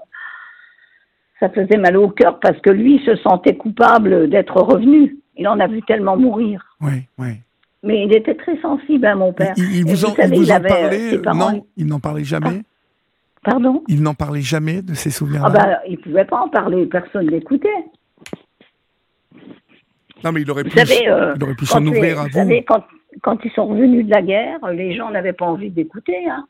Ça 1.40 1.50
faisait 1.50 1.78
mal 1.78 1.98
au 1.98 2.10
cœur 2.10 2.40
parce 2.40 2.60
que 2.62 2.72
lui 2.72 3.02
se 3.06 3.16
sentait 3.18 3.56
coupable 3.56 4.30
d'être 4.30 4.60
revenu. 4.60 5.18
Il 5.36 5.48
en 5.48 5.60
a 5.60 5.68
vu 5.68 5.82
tellement 5.84 6.18
mourir. 6.18 6.78
Oui, 6.82 7.04
oui. 7.20 7.34
Mais 7.84 8.06
il 8.06 8.16
était 8.16 8.36
très 8.36 8.60
sensible, 8.62 9.06
à 9.06 9.12
hein, 9.12 9.16
mon 9.16 9.34
père. 9.34 9.54
Il, 9.58 9.86
vous, 9.86 10.06
en, 10.06 10.14
parlait 10.14 11.16
euh, 11.16 11.34
Non, 11.34 11.66
il 11.76 11.86
n'en 11.86 12.00
parlait 12.00 12.24
jamais? 12.24 12.62
Ah, 12.62 13.52
Pardon? 13.52 13.84
Il 13.90 14.02
n'en 14.02 14.14
parlait 14.14 14.42
jamais 14.42 14.82
de 14.82 14.94
ses 14.94 15.10
souvenirs 15.10 15.42
ah 15.44 15.50
bah, 15.50 15.80
Il 15.88 15.98
ne 15.98 15.98
pouvait 15.98 16.24
pas 16.24 16.40
en 16.40 16.48
parler, 16.48 16.86
personne 16.86 17.28
l'écoutait. 17.28 17.68
Non, 20.24 20.32
mais 20.32 20.42
il 20.42 20.50
aurait 20.50 20.64
pu, 20.64 20.80
euh, 20.80 21.34
il 21.36 21.44
aurait 21.44 21.56
pu 21.56 21.66
s'en 21.66 21.86
ouvrir 21.86 22.22
à 22.22 22.24
vous. 22.24 22.32
Savez, 22.32 22.64
quand, 22.64 22.82
quand, 23.24 23.44
ils 23.44 23.52
sont 23.52 23.66
revenus 23.66 24.06
de 24.06 24.12
la 24.12 24.22
guerre, 24.22 24.60
les 24.72 24.94
gens 24.94 25.10
n'avaient 25.10 25.34
pas 25.34 25.46
envie 25.46 25.72
d'écouter. 25.72 26.30
Hein. 26.30 26.46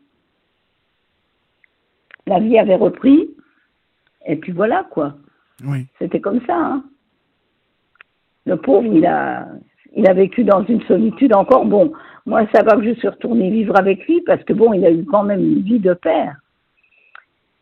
La 2.28 2.40
vie 2.40 2.58
avait 2.58 2.76
repris, 2.76 3.30
et 4.26 4.36
puis 4.36 4.52
voilà, 4.52 4.86
quoi. 4.90 5.16
Oui. 5.66 5.86
C'était 6.00 6.20
comme 6.20 6.42
ça. 6.46 6.58
Hein. 6.58 6.84
Le 8.46 8.58
pauvre, 8.58 8.86
il 8.86 9.06
a, 9.06 9.48
il 9.96 10.08
a 10.08 10.14
vécu 10.14 10.44
dans 10.44 10.66
une 10.66 10.82
solitude 10.84 11.34
encore. 11.34 11.66
Bon, 11.66 11.94
moi, 12.26 12.46
ça 12.54 12.64
va 12.64 12.76
que 12.76 12.84
je 12.84 12.94
suis 12.96 13.08
retournée 13.08 13.50
vivre 13.50 13.78
avec 13.78 14.06
lui 14.08 14.22
parce 14.22 14.44
que 14.44 14.54
bon, 14.54 14.74
il 14.74 14.86
a 14.86 14.92
eu 14.92 15.06
quand 15.06 15.24
même 15.24 15.42
une 15.42 15.62
vie 15.62 15.80
de 15.80 15.94
père. 15.94 16.38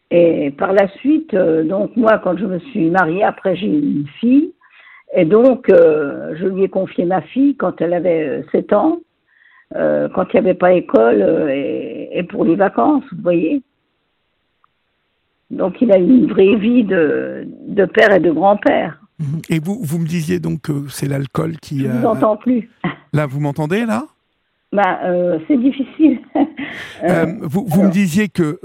Et 0.10 0.52
par 0.52 0.74
la 0.74 0.88
suite, 0.98 1.34
euh, 1.34 1.64
donc 1.64 1.96
moi, 1.96 2.20
quand 2.20 2.38
je 2.38 2.46
me 2.46 2.60
suis 2.60 2.90
mariée, 2.90 3.24
après 3.24 3.56
j'ai 3.56 3.68
eu 3.68 3.80
une 3.80 4.08
fille. 4.20 4.54
Et 5.14 5.26
donc, 5.26 5.70
euh, 5.70 6.36
je 6.40 6.46
lui 6.46 6.64
ai 6.64 6.70
confié 6.70 7.06
ma 7.06 7.22
fille 7.22 7.56
quand 7.56 7.82
elle 7.82 7.94
avait 7.94 8.44
7 8.52 8.74
ans, 8.74 9.00
euh, 9.76 10.08
quand 10.10 10.26
il 10.34 10.36
n'y 10.36 10.48
avait 10.48 10.54
pas 10.58 10.74
école 10.74 11.22
et, 11.50 12.10
et, 12.14 12.24
pour 12.24 12.46
les 12.46 12.56
vacances, 12.56 13.04
vous 13.12 13.22
voyez. 13.22 13.62
Donc, 15.50 15.82
il 15.82 15.92
a 15.92 15.98
une 15.98 16.28
vraie 16.28 16.56
vie 16.56 16.84
de, 16.84 17.46
de 17.68 17.86
père 17.86 18.14
et 18.14 18.20
de 18.20 18.32
grand-père. 18.32 19.02
Et 19.50 19.60
vous, 19.60 19.80
vous 19.82 20.00
me 20.00 20.08
disiez 20.08 20.40
donc 20.40 20.62
que 20.62 20.88
c'est 20.90 21.08
l'alcool 21.08 21.58
qui. 21.58 21.82
Je 21.82 21.88
ne 21.88 22.00
vous 22.00 22.06
entends 22.06 22.38
plus. 22.38 22.70
Là, 23.14 23.28
vous 23.28 23.40
m'entendez 23.40 23.86
là? 23.86 24.06
Bah, 24.72 25.00
euh, 25.04 25.40
c'est 25.48 25.58
difficile. 25.58 26.20
Euh, 27.04 27.26
euh, 27.26 27.26
vous, 27.42 27.66
vous 27.66 27.84
me 27.84 27.90
disiez 27.90 28.30
que 28.30 28.60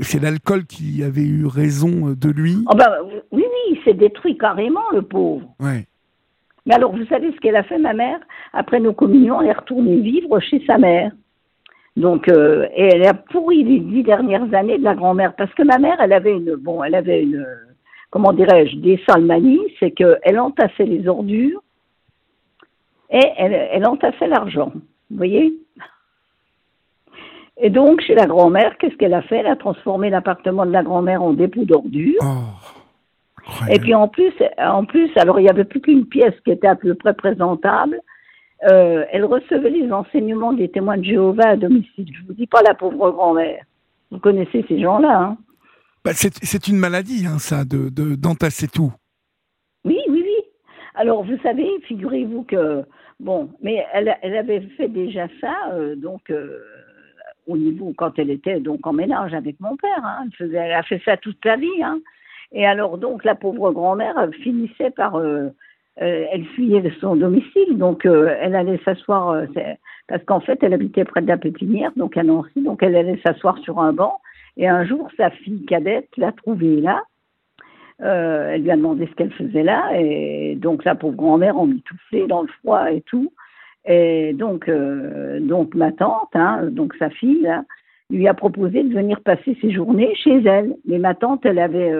c'est 0.00 0.20
l'alcool 0.20 0.64
qui 0.64 1.04
avait 1.04 1.20
eu 1.22 1.46
raison 1.46 2.14
de 2.18 2.30
lui. 2.30 2.56
Oh 2.66 2.74
bah, 2.74 2.98
oui, 3.04 3.44
oui, 3.44 3.44
il 3.70 3.78
s'est 3.84 3.94
détruit 3.94 4.38
carrément, 4.38 4.80
le 4.92 5.02
pauvre. 5.02 5.46
Ouais. 5.60 5.84
Mais 6.64 6.74
alors, 6.74 6.96
vous 6.96 7.04
savez 7.06 7.30
ce 7.32 7.36
qu'elle 7.36 7.56
a 7.56 7.62
fait, 7.62 7.78
ma 7.78 7.92
mère? 7.92 8.18
Après 8.54 8.80
nos 8.80 8.94
communions, 8.94 9.40
elle 9.40 9.48
est 9.48 9.52
retournée 9.52 10.00
vivre 10.00 10.40
chez 10.40 10.64
sa 10.66 10.78
mère. 10.78 11.12
Donc, 11.96 12.28
et 12.28 12.88
elle 12.94 13.06
a 13.06 13.14
pourri 13.14 13.62
les 13.62 13.80
dix 13.80 14.02
dernières 14.02 14.52
années 14.54 14.78
de 14.78 14.84
la 14.84 14.94
grand-mère 14.94 15.34
parce 15.36 15.52
que 15.54 15.62
ma 15.62 15.78
mère, 15.78 15.98
elle 16.00 16.14
avait 16.14 16.32
une, 16.32 16.56
bon, 16.56 16.82
elle 16.82 16.94
avait 16.94 17.22
une, 17.22 17.46
comment 18.10 18.32
dirais-je, 18.32 18.76
des 18.78 19.00
salmanies, 19.06 19.60
c'est 19.78 19.90
qu'elle 19.90 20.40
entassait 20.40 20.86
les 20.86 21.06
ordures 21.06 21.62
et 23.10 23.32
elle, 23.36 23.52
elle 23.52 23.86
entassait 23.86 24.26
l'argent. 24.26 24.72
Vous 25.10 25.16
voyez 25.16 25.52
Et 27.58 27.70
donc, 27.70 28.00
chez 28.00 28.14
la 28.14 28.26
grand-mère, 28.26 28.76
qu'est-ce 28.78 28.96
qu'elle 28.96 29.14
a 29.14 29.22
fait? 29.22 29.38
Elle 29.38 29.46
a 29.46 29.56
transformé 29.56 30.10
l'appartement 30.10 30.66
de 30.66 30.72
la 30.72 30.82
grand-mère 30.82 31.22
en 31.22 31.32
dépôt 31.32 31.64
d'ordures. 31.64 32.20
Oh, 32.22 33.64
et 33.70 33.78
puis 33.78 33.94
en 33.94 34.08
plus, 34.08 34.32
en 34.58 34.84
plus, 34.84 35.10
alors 35.16 35.38
il 35.38 35.44
n'y 35.44 35.48
avait 35.48 35.64
plus 35.64 35.80
qu'une 35.80 36.06
pièce 36.06 36.34
qui 36.44 36.50
était 36.50 36.66
à 36.66 36.74
peu 36.74 36.94
près 36.94 37.14
présentable. 37.14 38.00
Euh, 38.68 39.04
elle 39.12 39.24
recevait 39.24 39.70
les 39.70 39.92
enseignements 39.92 40.52
des 40.52 40.68
témoins 40.68 40.96
de 40.96 41.04
Jéhovah 41.04 41.50
à 41.50 41.56
domicile. 41.56 42.10
Je 42.12 42.26
vous 42.26 42.32
dis 42.32 42.46
pas 42.46 42.62
la 42.62 42.74
pauvre 42.74 43.10
grand-mère. 43.10 43.64
Vous 44.10 44.18
connaissez 44.18 44.64
ces 44.66 44.80
gens-là, 44.80 45.20
hein 45.20 45.36
bah, 46.04 46.12
C'est 46.14 46.68
une 46.68 46.78
maladie, 46.78 47.26
hein, 47.26 47.38
ça, 47.38 47.64
de 47.64 47.88
d'entasser 48.16 48.66
tout. 48.66 48.92
Oui, 49.84 49.98
oui, 50.08 50.22
oui. 50.24 50.44
Alors, 50.94 51.22
vous 51.22 51.38
savez, 51.42 51.68
figurez-vous 51.86 52.44
que, 52.44 52.82
bon, 53.20 53.50
mais 53.62 53.84
elle, 53.92 54.16
elle, 54.22 54.36
avait 54.36 54.60
fait 54.76 54.88
déjà 54.88 55.28
ça, 55.40 55.54
euh, 55.72 55.96
donc, 55.96 56.30
euh, 56.30 56.62
au 57.46 57.56
niveau, 57.56 57.92
quand 57.96 58.18
elle 58.18 58.30
était 58.30 58.60
donc 58.60 58.86
en 58.86 58.92
ménage 58.92 59.34
avec 59.34 59.60
mon 59.60 59.76
père. 59.76 60.04
Hein, 60.04 60.28
elle, 60.40 60.72
a 60.72 60.82
fait 60.82 61.00
ça 61.04 61.16
toute 61.16 61.38
sa 61.42 61.56
vie. 61.56 61.82
Hein. 61.82 62.00
Et 62.52 62.66
alors, 62.66 62.98
donc, 62.98 63.24
la 63.24 63.34
pauvre 63.34 63.70
grand-mère 63.72 64.28
finissait 64.42 64.90
par 64.90 65.20
euh, 66.02 66.26
elle 66.30 66.44
fuyait 66.48 66.82
son 67.00 67.16
domicile, 67.16 67.78
donc 67.78 68.04
euh, 68.04 68.36
elle 68.40 68.54
allait 68.54 68.80
s'asseoir, 68.84 69.30
euh, 69.30 69.46
parce 70.08 70.22
qu'en 70.24 70.40
fait, 70.40 70.62
elle 70.62 70.74
habitait 70.74 71.06
près 71.06 71.22
de 71.22 71.26
la 71.26 71.38
pépinière, 71.38 71.90
donc 71.96 72.18
à 72.18 72.22
Nancy, 72.22 72.62
donc 72.62 72.82
elle 72.82 72.96
allait 72.96 73.18
s'asseoir 73.24 73.56
sur 73.58 73.78
un 73.78 73.94
banc. 73.94 74.20
Et 74.58 74.68
un 74.68 74.84
jour, 74.84 75.08
sa 75.16 75.30
fille 75.30 75.64
cadette 75.64 76.08
l'a 76.18 76.32
trouvée 76.32 76.80
là. 76.80 77.02
Elle 77.98 78.62
lui 78.62 78.70
a 78.70 78.76
demandé 78.76 79.06
ce 79.06 79.14
qu'elle 79.14 79.32
faisait 79.32 79.62
là, 79.62 79.90
et 79.98 80.56
donc 80.56 80.84
la 80.84 80.94
pauvre 80.94 81.16
grand-mère 81.16 81.58
en 81.58 81.66
mitouflée 81.66 82.26
dans 82.26 82.42
le 82.42 82.48
froid 82.60 82.90
et 82.92 83.00
tout. 83.02 83.32
Et 83.86 84.32
donc, 84.32 84.70
donc 85.40 85.74
ma 85.74 85.92
tante, 85.92 86.34
hein, 86.34 86.66
donc 86.70 86.94
sa 86.98 87.08
fille, 87.08 87.48
lui 88.10 88.28
a 88.28 88.34
proposé 88.34 88.82
de 88.82 88.92
venir 88.92 89.20
passer 89.20 89.56
ses 89.60 89.70
journées 89.70 90.14
chez 90.16 90.42
elle. 90.44 90.74
Mais 90.86 90.98
ma 90.98 91.14
tante, 91.14 91.46
elle 91.46 91.58
avait, 91.58 91.92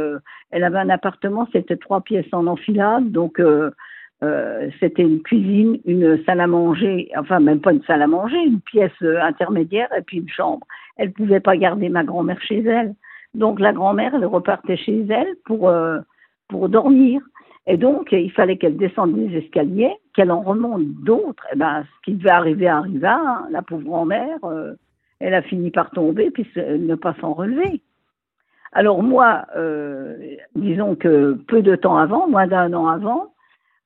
elle 0.51 0.65
avait 0.65 0.79
un 0.79 0.91
appartement, 0.91 1.49
c'était 1.53 1.77
trois 1.77 2.01
pièces 2.01 2.33
en 2.33 2.47
enfilade, 2.47 3.11
donc 3.11 3.41
euh, 4.23 4.71
c'était 4.81 5.03
une 5.03 5.23
cuisine, 5.23 5.79
une 5.85 6.23
salle 6.25 6.41
à 6.41 6.47
manger, 6.47 7.11
enfin 7.19 7.39
même 7.39 7.61
pas 7.61 7.73
une 7.73 7.83
salle 7.83 8.01
à 8.01 8.07
manger, 8.07 8.39
une 8.39 8.61
pièce 8.61 8.91
euh, 9.03 9.21
intermédiaire 9.21 9.89
et 9.97 10.01
puis 10.01 10.19
une 10.19 10.29
chambre. 10.29 10.67
Elle 10.97 11.13
pouvait 11.13 11.41
pas 11.41 11.57
garder 11.57 11.91
ma 11.91 12.03
grand-mère 12.03 12.41
chez 12.41 12.63
elle. 12.65 12.95
Donc 13.37 13.61
la 13.61 13.73
grand-mère, 13.73 14.15
elle 14.15 14.27
repartait 14.27 14.77
chez 14.77 15.07
elle 15.09 15.37
pour, 15.45 15.69
euh, 15.69 16.01
pour 16.49 16.69
dormir. 16.69 17.21
Et 17.69 17.77
donc, 17.77 18.13
il 18.13 18.31
fallait 18.33 18.57
qu'elle 18.57 18.77
descende 18.77 19.17
les 19.17 19.39
escaliers, 19.39 19.95
qu'elle 20.15 20.31
en 20.31 20.41
remonte 20.41 20.87
d'autres. 21.05 21.45
Et 21.47 21.55
eh 21.55 21.59
ben, 21.59 21.85
ce 21.85 22.05
qui 22.05 22.17
devait 22.17 22.31
arriver 22.31 22.69
arriva. 22.69 23.17
Hein. 23.17 23.47
La 23.51 23.63
pauvre 23.63 23.85
grand-mère, 23.85 24.39
elle 25.19 25.35
a 25.35 25.43
fini 25.43 25.71
par 25.71 25.91
tomber 25.91 26.31
puis 26.31 26.47
ne 26.57 26.95
pas 26.95 27.15
s'en 27.21 27.33
relever. 27.33 27.83
Alors 28.73 29.03
moi, 29.03 29.47
disons 30.55 30.95
que 30.95 31.33
peu 31.49 31.63
de 31.63 31.75
temps 31.75 31.97
avant, 31.97 32.29
moins 32.29 32.47
d'un 32.47 32.73
an 32.73 32.87
avant, 32.87 33.33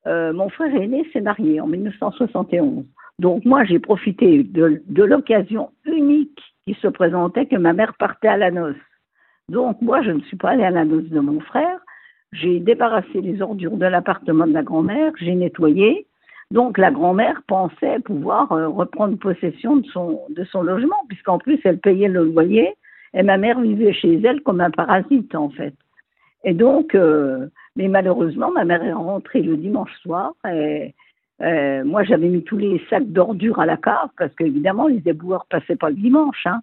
euh, 0.07 0.33
mon 0.33 0.49
frère 0.49 0.73
aîné 0.75 1.07
s'est 1.13 1.21
marié 1.21 1.61
en 1.61 1.67
1971. 1.67 2.85
Donc 3.19 3.45
moi, 3.45 3.63
j'ai 3.65 3.79
profité 3.79 4.43
de 4.43 5.03
l'occasion 5.03 5.71
unique 5.85 6.39
qui 6.65 6.73
se 6.75 6.87
présentait 6.87 7.45
que 7.45 7.55
ma 7.55 7.73
mère 7.73 7.93
partait 7.95 8.27
à 8.27 8.37
la 8.37 8.51
noce. 8.51 8.75
Donc 9.51 9.81
moi, 9.81 10.01
je 10.01 10.11
ne 10.11 10.21
suis 10.21 10.37
pas 10.37 10.51
allée 10.51 10.63
à 10.63 10.71
la 10.71 10.85
noce 10.85 11.09
de 11.09 11.19
mon 11.19 11.41
frère. 11.41 11.77
J'ai 12.31 12.61
débarrassé 12.61 13.19
les 13.19 13.41
ordures 13.41 13.75
de 13.75 13.85
l'appartement 13.85 14.47
de 14.47 14.53
la 14.53 14.63
grand-mère, 14.63 15.11
j'ai 15.19 15.35
nettoyé. 15.35 16.07
Donc 16.51 16.77
la 16.77 16.89
grand-mère 16.89 17.41
pensait 17.47 17.99
pouvoir 17.99 18.53
euh, 18.53 18.69
reprendre 18.69 19.17
possession 19.17 19.75
de 19.75 19.85
son, 19.87 20.63
logement, 20.63 20.95
puisqu'en 21.09 21.37
plus 21.37 21.59
elle 21.65 21.79
payait 21.79 22.07
le 22.07 22.23
loyer 22.23 22.75
et 23.13 23.23
ma 23.23 23.37
mère 23.37 23.59
vivait 23.59 23.91
chez 23.91 24.21
elle 24.23 24.39
comme 24.41 24.61
un 24.61 24.71
parasite 24.71 25.35
en 25.35 25.49
fait. 25.49 25.73
Et 26.45 26.53
donc, 26.53 26.95
euh, 26.95 27.47
mais 27.75 27.89
malheureusement, 27.89 28.51
ma 28.51 28.63
mère 28.63 28.83
est 28.83 28.93
rentrée 28.93 29.41
le 29.41 29.57
dimanche 29.57 29.93
soir 30.01 30.31
et 30.49 30.93
moi, 31.83 32.03
j'avais 32.03 32.29
mis 32.29 32.43
tous 32.43 32.57
les 32.57 32.81
sacs 32.89 33.11
d'ordures 33.11 33.59
à 33.59 33.65
la 33.65 33.75
cave 33.75 34.11
parce 34.17 34.33
qu'évidemment, 34.35 34.87
les 34.87 35.01
éboueurs 35.05 35.45
passaient 35.49 35.75
pas 35.75 35.89
le 35.89 35.95
dimanche. 35.95 36.45
Hein. 36.45 36.61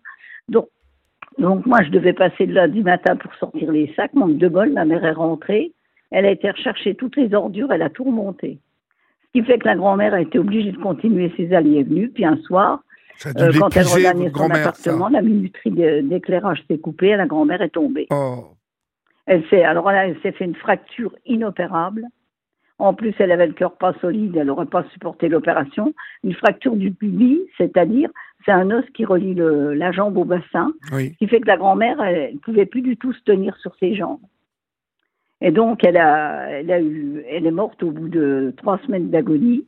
Donc, 0.48 0.68
donc, 1.38 1.66
moi, 1.66 1.82
je 1.84 1.90
devais 1.90 2.12
passer 2.12 2.46
le 2.46 2.54
lundi 2.54 2.82
matin 2.82 3.16
pour 3.16 3.32
sortir 3.34 3.70
les 3.70 3.92
sacs. 3.94 4.14
Manque 4.14 4.38
de 4.38 4.48
bol, 4.48 4.72
ma 4.72 4.84
mère 4.84 5.04
est 5.04 5.12
rentrée. 5.12 5.72
Elle 6.10 6.26
a 6.26 6.30
été 6.30 6.50
rechercher 6.50 6.94
toutes 6.94 7.16
les 7.16 7.34
ordures, 7.34 7.70
elle 7.72 7.82
a 7.82 7.90
tout 7.90 8.04
remonté. 8.04 8.58
Ce 9.26 9.40
qui 9.40 9.46
fait 9.46 9.58
que 9.58 9.66
la 9.66 9.76
grand-mère 9.76 10.14
a 10.14 10.20
été 10.20 10.38
obligée 10.38 10.72
de 10.72 10.78
continuer 10.78 11.32
ses 11.36 11.52
allées 11.52 11.76
et 11.76 11.82
venues. 11.82 12.08
Puis 12.08 12.24
un 12.24 12.38
soir, 12.38 12.82
euh, 13.26 13.52
quand 13.58 13.76
elle 13.76 13.86
regagnait 13.86 14.30
son 14.34 14.50
appartement, 14.50 15.08
la 15.08 15.22
minuterie 15.22 15.70
d'éclairage 15.70 16.64
s'est 16.68 16.78
coupée 16.78 17.08
et 17.08 17.16
la 17.16 17.26
grand-mère 17.26 17.62
est 17.62 17.70
tombée. 17.70 18.06
Oh. 18.10 18.46
Elle 19.26 19.44
s'est, 19.48 19.62
alors 19.62 19.90
là, 19.92 20.06
elle 20.06 20.18
s'est 20.22 20.32
fait 20.32 20.46
une 20.46 20.54
fracture 20.54 21.14
inopérable. 21.26 22.04
En 22.78 22.94
plus, 22.94 23.12
elle 23.18 23.32
avait 23.32 23.48
le 23.48 23.52
cœur 23.52 23.76
pas 23.76 23.92
solide, 24.00 24.36
elle 24.36 24.46
n'aurait 24.46 24.66
pas 24.66 24.84
supporté 24.92 25.28
l'opération. 25.28 25.92
Une 26.22 26.34
fracture 26.34 26.76
du 26.76 26.92
pubis, 26.92 27.40
c'est-à-dire, 27.58 28.08
c'est 28.44 28.52
un 28.52 28.70
os 28.70 28.84
qui 28.94 29.04
relie 29.04 29.34
la 29.34 29.92
jambe 29.92 30.16
au 30.16 30.24
bassin, 30.24 30.72
ce 30.90 31.16
qui 31.18 31.26
fait 31.26 31.40
que 31.40 31.46
la 31.48 31.56
grand-mère, 31.56 32.02
elle 32.02 32.34
ne 32.34 32.38
pouvait 32.38 32.66
plus 32.66 32.82
du 32.82 32.96
tout 32.96 33.12
se 33.12 33.22
tenir 33.22 33.56
sur 33.58 33.74
ses 33.76 33.94
jambes. 33.94 34.20
Et 35.40 35.50
donc, 35.50 35.84
elle, 35.84 35.96
a, 35.96 36.50
elle, 36.50 36.72
a 36.72 36.80
eu, 36.80 37.22
elle 37.28 37.46
est 37.46 37.52
morte 37.52 37.82
au 37.82 37.90
bout 37.90 38.08
de 38.08 38.52
trois 38.56 38.78
semaines 38.86 39.10
d'agonie. 39.10 39.64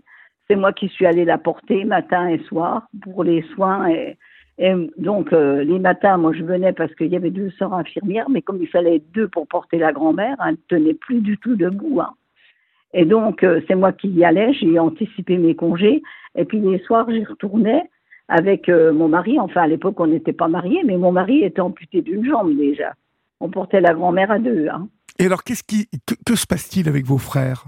C'est 0.49 0.57
moi 0.57 0.73
qui 0.73 0.89
suis 0.89 1.07
allée 1.07 1.25
la 1.25 1.39
porter 1.39 1.85
matin 1.85 2.29
et 2.29 2.39
soir 2.41 2.89
pour 3.03 3.23
les 3.23 3.43
soins 3.55 3.89
et, 3.89 4.17
et 4.63 4.75
donc, 4.99 5.33
euh, 5.33 5.65
les 5.65 5.79
matins, 5.79 6.19
moi, 6.19 6.35
je 6.35 6.43
venais 6.43 6.75
parce 6.75 6.95
qu'il 6.95 7.07
y 7.07 7.17
avait 7.17 7.31
deux 7.31 7.51
sœurs 7.53 7.73
infirmières, 7.73 8.29
mais 8.29 8.43
comme 8.43 8.61
il 8.61 8.69
fallait 8.69 9.03
deux 9.15 9.27
pour 9.27 9.49
porter 9.49 9.79
la 9.79 9.91
grand-mère, 9.91 10.37
elle 10.45 10.53
ne 10.53 10.57
tenait 10.69 10.95
plus 10.95 11.23
du 11.23 11.39
tout 11.39 11.57
debout. 11.57 11.99
Hein. 12.03 12.13
Et 12.93 13.07
donc, 13.07 13.43
euh, 13.43 13.63
c'est 13.67 13.75
moi 13.75 13.93
qui 13.93 14.09
y 14.09 14.23
allais, 14.23 14.53
j'ai 14.53 14.79
anticipé 14.79 15.39
mes 15.39 15.55
congés. 15.55 16.03
Et 16.35 16.45
puis, 16.45 16.61
les 16.61 16.79
soirs, 16.81 17.11
j'y 17.11 17.25
retournais 17.25 17.89
avec 18.31 18.69
euh, 18.69 18.93
mon 18.93 19.09
mari. 19.09 19.39
Enfin, 19.39 19.63
à 19.63 19.67
l'époque, 19.67 20.01
on 20.01 20.07
n'était 20.07 20.33
pas 20.33 20.49
mariés, 20.49 20.83
mais 20.87 20.97
mon 20.97 21.13
mari 21.13 21.43
était 21.43 21.61
amputé 21.61 22.01
d'une 22.01 22.25
jambe 22.25 22.57
déjà. 22.57 22.95
On 23.41 23.51
portait 23.51 23.81
la 23.81 23.93
grand-mère 23.93 24.31
à 24.31 24.39
deux. 24.39 24.69
Hein. 24.69 24.89
Et 25.19 25.27
alors, 25.27 25.45
qu'est-ce 25.45 25.65
qui, 25.65 25.89
que 26.25 26.37
se 26.37 26.47
passe-t-il 26.47 26.89
avec 26.89 27.05
vos 27.05 27.19
frères? 27.19 27.65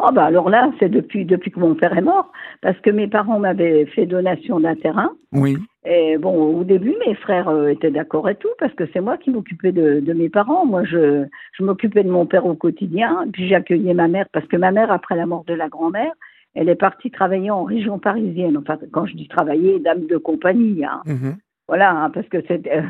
Oh 0.00 0.10
bah 0.12 0.26
alors 0.26 0.50
là, 0.50 0.70
c'est 0.78 0.90
depuis 0.90 1.24
depuis 1.24 1.50
que 1.50 1.58
mon 1.58 1.74
père 1.74 1.96
est 1.96 2.02
mort, 2.02 2.30
parce 2.60 2.78
que 2.80 2.90
mes 2.90 3.08
parents 3.08 3.38
m'avaient 3.38 3.86
fait 3.86 4.04
donation 4.04 4.60
d'un 4.60 4.76
terrain. 4.76 5.10
Oui. 5.32 5.56
Et 5.86 6.18
bon, 6.18 6.58
au 6.58 6.64
début, 6.64 6.94
mes 7.06 7.14
frères 7.14 7.48
euh, 7.48 7.68
étaient 7.68 7.90
d'accord 7.90 8.28
et 8.28 8.36
tout, 8.36 8.50
parce 8.58 8.74
que 8.74 8.84
c'est 8.92 9.00
moi 9.00 9.16
qui 9.16 9.30
m'occupais 9.30 9.72
de, 9.72 10.00
de, 10.00 10.12
mes 10.12 10.28
parents. 10.28 10.66
Moi, 10.66 10.84
je, 10.84 11.24
je 11.52 11.64
m'occupais 11.64 12.04
de 12.04 12.10
mon 12.10 12.26
père 12.26 12.44
au 12.44 12.54
quotidien, 12.54 13.24
puis 13.32 13.48
j'accueillais 13.48 13.94
ma 13.94 14.06
mère, 14.06 14.26
parce 14.32 14.46
que 14.46 14.58
ma 14.58 14.70
mère, 14.70 14.92
après 14.92 15.16
la 15.16 15.24
mort 15.24 15.44
de 15.44 15.54
la 15.54 15.68
grand-mère, 15.68 16.12
elle 16.54 16.68
est 16.68 16.74
partie 16.74 17.10
travailler 17.10 17.50
en 17.50 17.64
région 17.64 17.98
parisienne. 17.98 18.56
Enfin, 18.56 18.78
quand 18.92 19.06
je 19.06 19.14
dis 19.14 19.28
travailler, 19.28 19.78
dame 19.80 20.06
de 20.06 20.16
compagnie. 20.16 20.84
Hein. 20.84 21.02
Mhm. 21.06 21.36
Voilà, 21.68 21.90
hein, 21.92 22.10
parce 22.10 22.28
que 22.28 22.38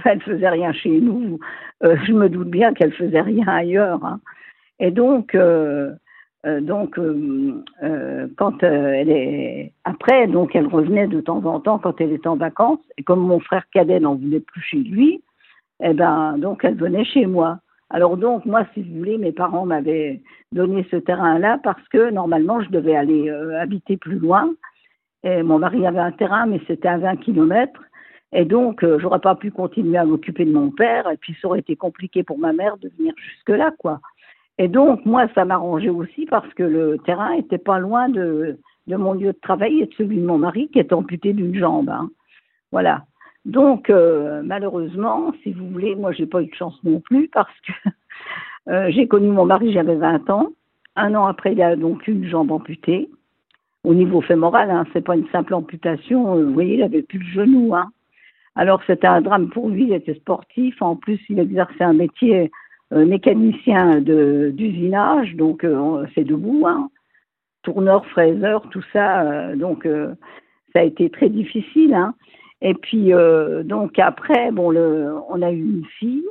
elle 0.04 0.22
faisait 0.22 0.48
rien 0.48 0.72
chez 0.72 1.00
nous. 1.00 1.38
Euh, 1.82 1.96
je 2.06 2.12
me 2.12 2.28
doute 2.28 2.48
bien 2.48 2.74
qu'elle 2.74 2.92
faisait 2.92 3.20
rien 3.20 3.46
ailleurs. 3.48 4.04
Hein. 4.04 4.20
Et 4.78 4.92
donc, 4.92 5.34
euh, 5.34 5.92
euh, 6.46 6.60
donc, 6.60 6.98
euh, 6.98 7.62
euh, 7.82 8.28
quand 8.36 8.62
elle 8.62 9.10
est 9.10 9.72
après, 9.84 10.28
donc 10.28 10.54
elle 10.54 10.66
revenait 10.66 11.08
de 11.08 11.20
temps 11.20 11.44
en 11.44 11.60
temps 11.60 11.78
quand 11.78 12.00
elle 12.00 12.12
était 12.12 12.28
en 12.28 12.36
vacances. 12.36 12.80
Et 12.96 13.02
comme 13.02 13.20
mon 13.20 13.40
frère 13.40 13.64
cadet 13.72 14.00
n'en 14.00 14.14
voulait 14.14 14.40
plus 14.40 14.60
chez 14.62 14.78
lui, 14.78 15.22
eh 15.82 15.94
ben 15.94 16.38
donc 16.38 16.64
elle 16.64 16.76
venait 16.76 17.04
chez 17.04 17.26
moi. 17.26 17.58
Alors 17.90 18.16
donc 18.16 18.44
moi, 18.44 18.66
si 18.74 18.82
vous 18.82 18.98
voulez, 18.98 19.18
mes 19.18 19.32
parents 19.32 19.66
m'avaient 19.66 20.20
donné 20.52 20.86
ce 20.90 20.96
terrain-là 20.96 21.58
parce 21.62 21.86
que 21.88 22.10
normalement 22.10 22.60
je 22.62 22.70
devais 22.70 22.96
aller 22.96 23.30
habiter 23.30 23.96
plus 23.96 24.18
loin. 24.18 24.50
Et 25.24 25.42
mon 25.42 25.58
mari 25.58 25.86
avait 25.86 25.98
un 25.98 26.12
terrain, 26.12 26.46
mais 26.46 26.60
c'était 26.66 26.88
à 26.88 26.98
20 26.98 27.16
kilomètres. 27.16 27.80
Et 28.32 28.44
donc, 28.44 28.84
j'aurais 28.98 29.20
pas 29.20 29.34
pu 29.34 29.50
continuer 29.50 29.96
à 29.96 30.04
m'occuper 30.04 30.44
de 30.44 30.52
mon 30.52 30.70
père, 30.70 31.10
et 31.10 31.16
puis 31.16 31.36
ça 31.40 31.48
aurait 31.48 31.60
été 31.60 31.76
compliqué 31.76 32.22
pour 32.22 32.38
ma 32.38 32.52
mère 32.52 32.76
de 32.76 32.90
venir 32.96 33.14
jusque-là, 33.16 33.72
quoi. 33.78 34.00
Et 34.58 34.68
donc, 34.68 35.04
moi, 35.06 35.28
ça 35.34 35.44
m'arrangeait 35.44 35.88
aussi 35.88 36.26
parce 36.26 36.52
que 36.54 36.64
le 36.64 36.98
terrain 37.06 37.32
était 37.32 37.58
pas 37.58 37.78
loin 37.78 38.08
de, 38.08 38.58
de, 38.88 38.96
mon 38.96 39.14
lieu 39.14 39.32
de 39.32 39.38
travail 39.40 39.80
et 39.80 39.86
de 39.86 39.94
celui 39.94 40.18
de 40.18 40.26
mon 40.26 40.38
mari 40.38 40.68
qui 40.68 40.80
est 40.80 40.92
amputé 40.92 41.32
d'une 41.32 41.54
jambe. 41.54 41.88
Hein. 41.88 42.10
Voilà. 42.72 43.04
Donc, 43.48 43.90
euh, 43.90 44.42
malheureusement, 44.44 45.32
si 45.42 45.52
vous 45.52 45.68
voulez, 45.68 45.96
moi, 45.96 46.12
j'ai 46.12 46.26
pas 46.26 46.42
eu 46.42 46.46
de 46.46 46.54
chance 46.54 46.78
non 46.84 47.00
plus 47.00 47.28
parce 47.28 47.52
que 47.66 47.88
euh, 48.70 48.90
j'ai 48.90 49.08
connu 49.08 49.28
mon 49.28 49.44
mari, 49.44 49.72
j'avais 49.72 49.96
20 49.96 50.30
ans. 50.30 50.48
un 50.94 51.14
an 51.14 51.26
après, 51.26 51.52
il 51.52 51.62
a 51.62 51.74
donc 51.74 52.06
une 52.06 52.24
jambe 52.24 52.52
amputée. 52.52 53.10
Au 53.84 53.94
niveau 53.94 54.20
fémoral, 54.20 54.70
hein, 54.70 54.84
c'est 54.92 55.04
pas 55.04 55.16
une 55.16 55.28
simple 55.28 55.54
amputation. 55.54 56.36
vous 56.36 56.52
voyez, 56.52 56.74
il 56.74 56.82
avait 56.82 57.02
plus 57.02 57.18
le 57.18 57.26
genou. 57.26 57.74
Hein. 57.74 57.90
Alors 58.54 58.82
c'était 58.86 59.06
un 59.06 59.20
drame 59.20 59.48
pour 59.48 59.68
lui. 59.68 59.84
Il 59.84 59.92
était 59.92 60.14
sportif. 60.14 60.80
En 60.82 60.96
plus, 60.96 61.20
il 61.28 61.38
exerçait 61.38 61.84
un 61.84 61.92
métier 61.92 62.50
mécanicien 62.90 64.00
d'usinage, 64.00 65.36
donc 65.36 65.64
c'est 66.14 66.24
debout. 66.24 66.64
Hein 66.66 66.88
tourneur, 67.62 68.06
fraiseur, 68.06 68.68
tout 68.70 68.84
ça. 68.92 69.22
Euh, 69.22 69.56
donc, 69.56 69.86
euh, 69.86 70.14
ça 70.72 70.80
a 70.80 70.84
été 70.84 71.10
très 71.10 71.28
difficile. 71.28 71.94
Hein. 71.94 72.14
Et 72.60 72.74
puis, 72.74 73.12
euh, 73.12 73.62
donc 73.62 73.98
après, 73.98 74.50
bon, 74.50 74.70
le, 74.70 75.14
on 75.28 75.42
a 75.42 75.50
eu 75.50 75.60
une 75.60 75.86
fille. 75.98 76.26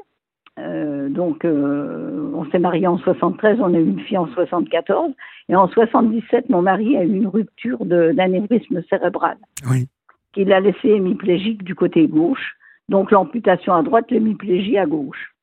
donc, 0.58 1.46
on 1.46 2.46
s'est 2.52 2.60
marié 2.60 2.88
en 2.88 2.98
73, 2.98 3.60
on 3.62 3.74
a 3.74 3.78
eu 3.78 3.86
une 3.86 4.00
fille 4.02 4.18
en 4.18 4.28
74. 4.28 5.14
Et 5.50 5.56
en 5.56 5.68
77, 5.68 6.50
mon 6.50 6.62
mari 6.62 6.98
a 6.98 7.04
eu 7.04 7.14
une 7.14 7.28
rupture 7.28 7.86
d'anévrisme 7.86 8.82
cérébral. 8.90 9.38
Oui. 9.70 9.88
Qui 10.34 10.46
l'a 10.46 10.60
laissé 10.60 10.90
hémiplégique 10.90 11.64
du 11.64 11.76
côté 11.76 12.08
gauche. 12.08 12.56
Donc, 12.90 13.12
l'amputation 13.12 13.74
à 13.74 13.84
droite, 13.84 14.12
l'hémiplégie 14.12 14.78
à 14.78 14.86
gauche. 14.86 15.34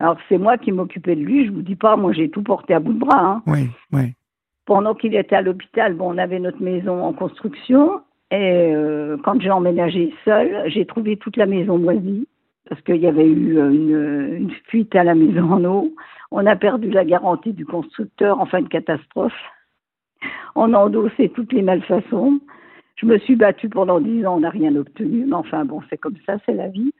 Alors, 0.00 0.18
c'est 0.28 0.38
moi 0.38 0.58
qui 0.58 0.72
m'occupais 0.72 1.16
de 1.16 1.22
lui. 1.22 1.46
Je 1.46 1.50
vous 1.50 1.62
dis 1.62 1.76
pas, 1.76 1.96
moi, 1.96 2.12
j'ai 2.12 2.30
tout 2.30 2.42
porté 2.42 2.74
à 2.74 2.80
bout 2.80 2.92
de 2.92 3.00
bras. 3.00 3.24
Hein. 3.24 3.42
Oui, 3.46 3.68
oui 3.92 4.14
pendant 4.68 4.94
qu'il 4.94 5.14
était 5.16 5.34
à 5.34 5.40
l'hôpital, 5.40 5.94
bon, 5.94 6.14
on 6.14 6.18
avait 6.18 6.38
notre 6.38 6.62
maison 6.62 7.02
en 7.02 7.14
construction. 7.14 8.02
Et 8.30 8.74
euh, 8.74 9.16
quand 9.24 9.40
j'ai 9.40 9.50
emménagé 9.50 10.14
seule, 10.24 10.64
j'ai 10.66 10.84
trouvé 10.84 11.16
toute 11.16 11.36
la 11.36 11.46
maison 11.46 11.78
moisie 11.78 12.28
parce 12.68 12.80
qu'il 12.82 12.96
y 12.96 13.06
avait 13.06 13.26
eu 13.26 13.58
euh, 13.58 14.36
une, 14.36 14.50
fuite 14.66 14.94
à 14.94 15.04
la 15.04 15.14
maison 15.14 15.52
en 15.52 15.64
eau. 15.64 15.94
On 16.30 16.44
a 16.46 16.56
perdu 16.56 16.90
la 16.90 17.04
garantie 17.04 17.54
du 17.54 17.64
constructeur 17.64 18.40
en 18.40 18.46
fin 18.46 18.60
de 18.60 18.68
catastrophe. 18.68 19.32
On 20.54 20.74
a 20.74 20.78
endossé 20.78 21.30
toutes 21.30 21.52
les 21.52 21.62
malfaçons. 21.62 22.40
Je 22.96 23.06
me 23.06 23.18
suis 23.18 23.36
battue 23.36 23.68
pendant 23.68 24.00
dix 24.00 24.26
ans, 24.26 24.36
on 24.36 24.40
n'a 24.40 24.50
rien 24.50 24.74
obtenu, 24.76 25.24
mais 25.26 25.34
enfin 25.34 25.64
bon, 25.64 25.80
c'est 25.88 25.96
comme 25.96 26.16
ça, 26.26 26.36
c'est 26.44 26.52
la 26.52 26.68
vie. 26.68 26.92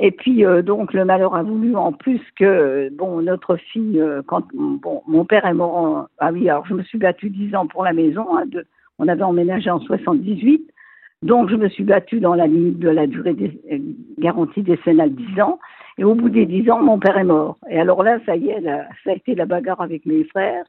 Et 0.00 0.10
puis 0.10 0.44
euh, 0.44 0.62
donc 0.62 0.92
le 0.92 1.04
malheur 1.04 1.36
a 1.36 1.44
voulu 1.44 1.76
en 1.76 1.92
plus 1.92 2.20
que 2.36 2.90
bon 2.92 3.22
notre 3.22 3.56
fille 3.56 4.00
euh, 4.00 4.22
quand 4.26 4.42
bon 4.52 5.02
mon 5.06 5.24
père 5.24 5.46
est 5.46 5.54
mort 5.54 6.08
ah 6.18 6.32
oui 6.32 6.50
alors 6.50 6.66
je 6.66 6.74
me 6.74 6.82
suis 6.82 6.98
battue 6.98 7.30
dix 7.30 7.54
ans 7.54 7.68
pour 7.68 7.84
la 7.84 7.92
maison 7.92 8.36
hein, 8.36 8.44
de, 8.46 8.66
on 8.98 9.08
avait 9.08 9.22
emménagé 9.22 9.70
en 9.70 9.80
78 9.80 10.70
donc 11.24 11.48
je 11.48 11.56
me 11.56 11.70
suis 11.70 11.84
battue 11.84 12.20
dans 12.20 12.34
la 12.34 12.46
limite 12.46 12.78
de 12.78 12.90
la 12.90 13.06
durée 13.06 13.32
des, 13.32 13.58
euh, 13.72 13.78
garantie 14.18 14.62
décennale 14.62 15.14
dix 15.14 15.40
ans. 15.40 15.58
Et 15.96 16.04
au 16.04 16.14
bout 16.14 16.28
des 16.28 16.44
dix 16.44 16.70
ans 16.70 16.82
mon 16.82 16.98
père 16.98 17.16
est 17.16 17.24
mort. 17.24 17.56
Et 17.70 17.80
alors 17.80 18.02
là 18.02 18.18
ça 18.26 18.36
y 18.36 18.50
est 18.50 18.62
ça 18.62 19.10
a 19.10 19.14
été 19.14 19.34
la 19.34 19.46
bagarre 19.46 19.80
avec 19.80 20.04
mes 20.04 20.24
frères. 20.24 20.66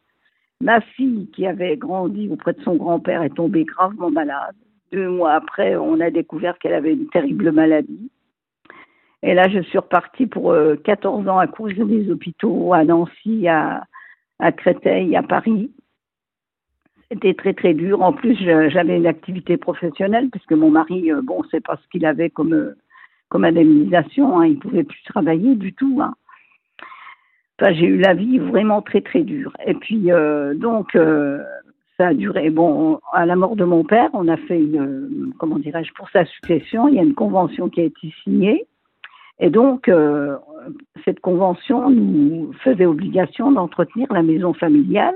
Ma 0.61 0.79
fille 0.79 1.29
qui 1.33 1.45
avait 1.45 1.75
grandi 1.75 2.29
auprès 2.29 2.53
de 2.53 2.61
son 2.61 2.75
grand-père 2.75 3.21
est 3.21 3.35
tombée 3.35 3.65
gravement 3.65 4.09
malade. 4.09 4.55
Deux 4.93 5.09
mois 5.09 5.33
après 5.33 5.75
on 5.75 5.99
a 5.99 6.09
découvert 6.09 6.57
qu'elle 6.57 6.73
avait 6.73 6.93
une 6.93 7.09
terrible 7.09 7.51
maladie. 7.51 8.09
Et 9.23 9.33
là, 9.33 9.49
je 9.49 9.59
suis 9.59 9.79
repartie 9.79 10.27
pour 10.27 10.55
14 10.83 11.25
euh, 11.25 11.29
ans 11.31 11.39
à 11.39 11.47
courir 11.47 11.87
des 11.87 12.11
hôpitaux 12.11 12.73
à 12.73 12.83
Nancy, 12.83 13.47
à 13.47 14.51
Créteil, 14.51 15.15
à 15.15 15.23
Paris. 15.23 15.71
C'était 17.11 17.33
très 17.33 17.53
très 17.53 17.73
dur. 17.73 18.01
En 18.01 18.13
plus, 18.13 18.35
j'avais 18.35 18.97
une 18.97 19.07
activité 19.07 19.57
professionnelle 19.57 20.29
puisque 20.29 20.53
mon 20.53 20.71
mari, 20.71 21.11
euh, 21.11 21.21
bon, 21.21 21.43
c'est 21.51 21.63
pas 21.63 21.77
ce 21.77 21.87
qu'il 21.89 22.05
avait 22.05 22.29
comme 22.29 22.53
euh, 22.53 22.75
comme 23.29 23.45
indemnisation. 23.45 24.39
Hein, 24.39 24.47
il 24.47 24.59
pouvait 24.59 24.83
plus 24.83 25.01
travailler 25.03 25.55
du 25.55 25.73
tout. 25.73 25.99
Hein. 26.01 26.13
Enfin, 27.59 27.73
j'ai 27.73 27.85
eu 27.85 27.97
la 27.97 28.13
vie 28.13 28.39
vraiment 28.39 28.81
très 28.81 29.01
très 29.01 29.21
dure. 29.21 29.53
Et 29.65 29.75
puis 29.75 30.09
donc 30.55 30.97
ça 31.97 32.07
a 32.07 32.13
duré. 32.13 32.49
Bon, 32.49 32.99
à 33.13 33.25
la 33.25 33.37
mort 33.37 33.55
de 33.55 33.63
mon 33.63 33.85
père, 33.85 34.09
on 34.11 34.27
a 34.27 34.35
fait 34.35 34.59
une 34.59 35.31
comment 35.39 35.57
dirais-je 35.57 35.93
pour 35.93 36.09
sa 36.09 36.25
succession. 36.25 36.89
Il 36.89 36.95
y 36.95 36.99
a 36.99 37.03
une 37.03 37.13
convention 37.13 37.69
qui 37.69 37.79
a 37.79 37.85
été 37.85 38.13
signée 38.23 38.67
et 39.39 39.49
donc, 39.49 39.89
euh, 39.89 40.37
cette 41.03 41.19
convention 41.19 41.89
nous 41.89 42.53
faisait 42.63 42.85
obligation 42.85 43.51
d'entretenir 43.51 44.07
la 44.11 44.23
maison 44.23 44.53
familiale. 44.53 45.15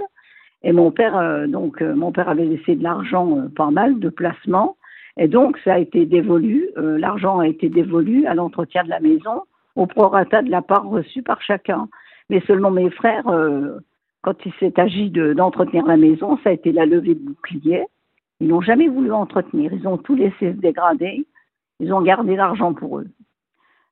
Et 0.63 0.74
mon 0.74 0.91
père, 0.91 1.17
euh, 1.17 1.48
donc, 1.48 1.82
euh, 1.82 1.95
mon 1.95 2.12
père 2.12 2.30
avait 2.30 2.45
laissé 2.45 2.76
de 2.76 2.84
l'argent, 2.84 3.48
pas 3.56 3.72
mal, 3.72 4.00
de 4.00 4.10
placement. 4.10 4.76
Et 5.17 5.28
donc, 5.28 5.58
ça 5.63 5.74
a 5.74 5.80
été 5.80 6.06
dévolu, 6.06 6.69
l'argent 6.78 7.39
a 7.39 7.48
été 7.48 7.67
dévolu 7.67 8.26
à 8.26 8.36
l'entretien 8.36 8.84
de 8.86 8.89
la 8.89 9.02
maison 9.02 9.43
au 9.76 9.86
prorata 9.86 10.41
de 10.41 10.50
la 10.50 10.62
part 10.62 10.88
reçue 10.88 11.24
par 11.24 11.41
chacun. 11.41 11.89
Mais 12.30 12.39
seulement 12.48 12.72
mes 12.72 12.89
frères, 12.89 13.26
quand 14.22 14.36
il 14.45 14.54
s'est 14.62 14.80
agi 14.80 15.10
d'entretenir 15.10 15.86
la 15.86 15.98
maison, 15.98 16.38
ça 16.41 16.52
a 16.52 16.54
été 16.54 16.72
la 16.72 16.86
levée 16.86 17.15
de 17.15 17.19
bouclier. 17.19 17.84
Ils 18.39 18.48
n'ont 18.48 18.62
jamais 18.62 18.88
voulu 18.88 19.12
entretenir. 19.12 19.74
Ils 19.74 19.88
ont 19.88 19.98
tout 19.98 20.15
laissé 20.15 20.54
se 20.54 20.58
dégrader. 20.58 21.26
Ils 21.82 21.93
ont 21.93 22.02
gardé 22.02 22.38
l'argent 22.38 22.74
pour 22.74 23.00
eux. 23.00 23.08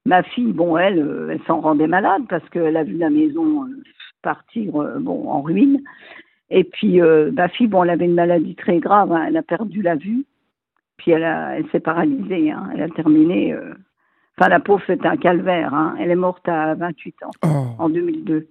Ma 0.07 0.23
fille, 0.23 0.53
bon, 0.53 0.77
elle, 0.77 0.99
euh, 0.99 1.29
elle 1.31 1.41
s'en 1.47 1.59
rendait 1.59 1.87
malade 1.87 2.23
parce 2.29 2.47
qu'elle 2.49 2.77
a 2.77 2.85
vu 2.85 2.95
la 2.95 3.09
maison 3.09 3.65
euh, 3.65 3.83
partir 4.21 4.81
euh, 4.81 4.99
bon, 4.99 5.29
en 5.29 5.41
ruine. 5.41 5.81
Et 6.49 6.63
puis, 6.63 7.01
ma 7.01 7.49
fille, 7.49 7.67
bon, 7.67 7.83
elle 7.83 7.89
avait 7.89 8.05
une 8.05 8.13
maladie 8.13 8.55
très 8.55 8.79
grave, 8.79 9.11
hein, 9.11 9.25
elle 9.27 9.37
a 9.37 9.43
perdu 9.43 9.81
la 9.81 9.95
vue, 9.95 10.25
puis 10.95 11.11
elle, 11.11 11.23
elle 11.23 11.69
s'est 11.71 11.81
paralysée, 11.81 12.51
hein, 12.51 12.69
elle 12.73 12.83
a 12.83 12.89
terminé. 12.89 13.53
Enfin, 14.37 14.49
la 14.49 14.59
pauvre, 14.59 14.83
c'était 14.85 15.07
un 15.07 15.17
calvaire. 15.17 15.73
Hein, 15.73 15.95
elle 15.99 16.11
est 16.11 16.15
morte 16.15 16.47
à 16.47 16.75
28 16.75 17.23
ans, 17.23 17.31
oh. 17.43 17.65
en 17.79 17.89
2002. 17.89 18.47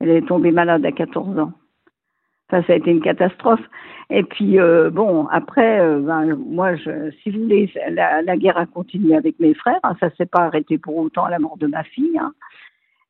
Elle 0.00 0.10
est 0.10 0.26
tombée 0.26 0.52
malade 0.52 0.84
à 0.84 0.92
14 0.92 1.38
ans. 1.38 1.52
Ça, 2.50 2.62
ça 2.62 2.72
a 2.72 2.76
été 2.76 2.90
une 2.90 3.00
catastrophe. 3.00 3.60
Et 4.10 4.22
puis, 4.22 4.58
euh, 4.58 4.90
bon, 4.90 5.26
après, 5.26 5.80
euh, 5.80 6.00
ben, 6.00 6.34
moi, 6.34 6.76
je, 6.76 7.10
si 7.22 7.30
vous 7.30 7.42
voulez, 7.42 7.70
la, 7.90 8.36
guerre 8.36 8.56
a 8.56 8.66
continué 8.66 9.14
avec 9.14 9.38
mes 9.38 9.54
frères. 9.54 9.80
Hein, 9.82 9.96
ça 10.00 10.10
s'est 10.16 10.26
pas 10.26 10.44
arrêté 10.44 10.78
pour 10.78 10.96
autant 10.96 11.24
à 11.24 11.30
la 11.30 11.38
mort 11.38 11.58
de 11.58 11.66
ma 11.66 11.82
fille. 11.82 12.18
Hein. 12.18 12.32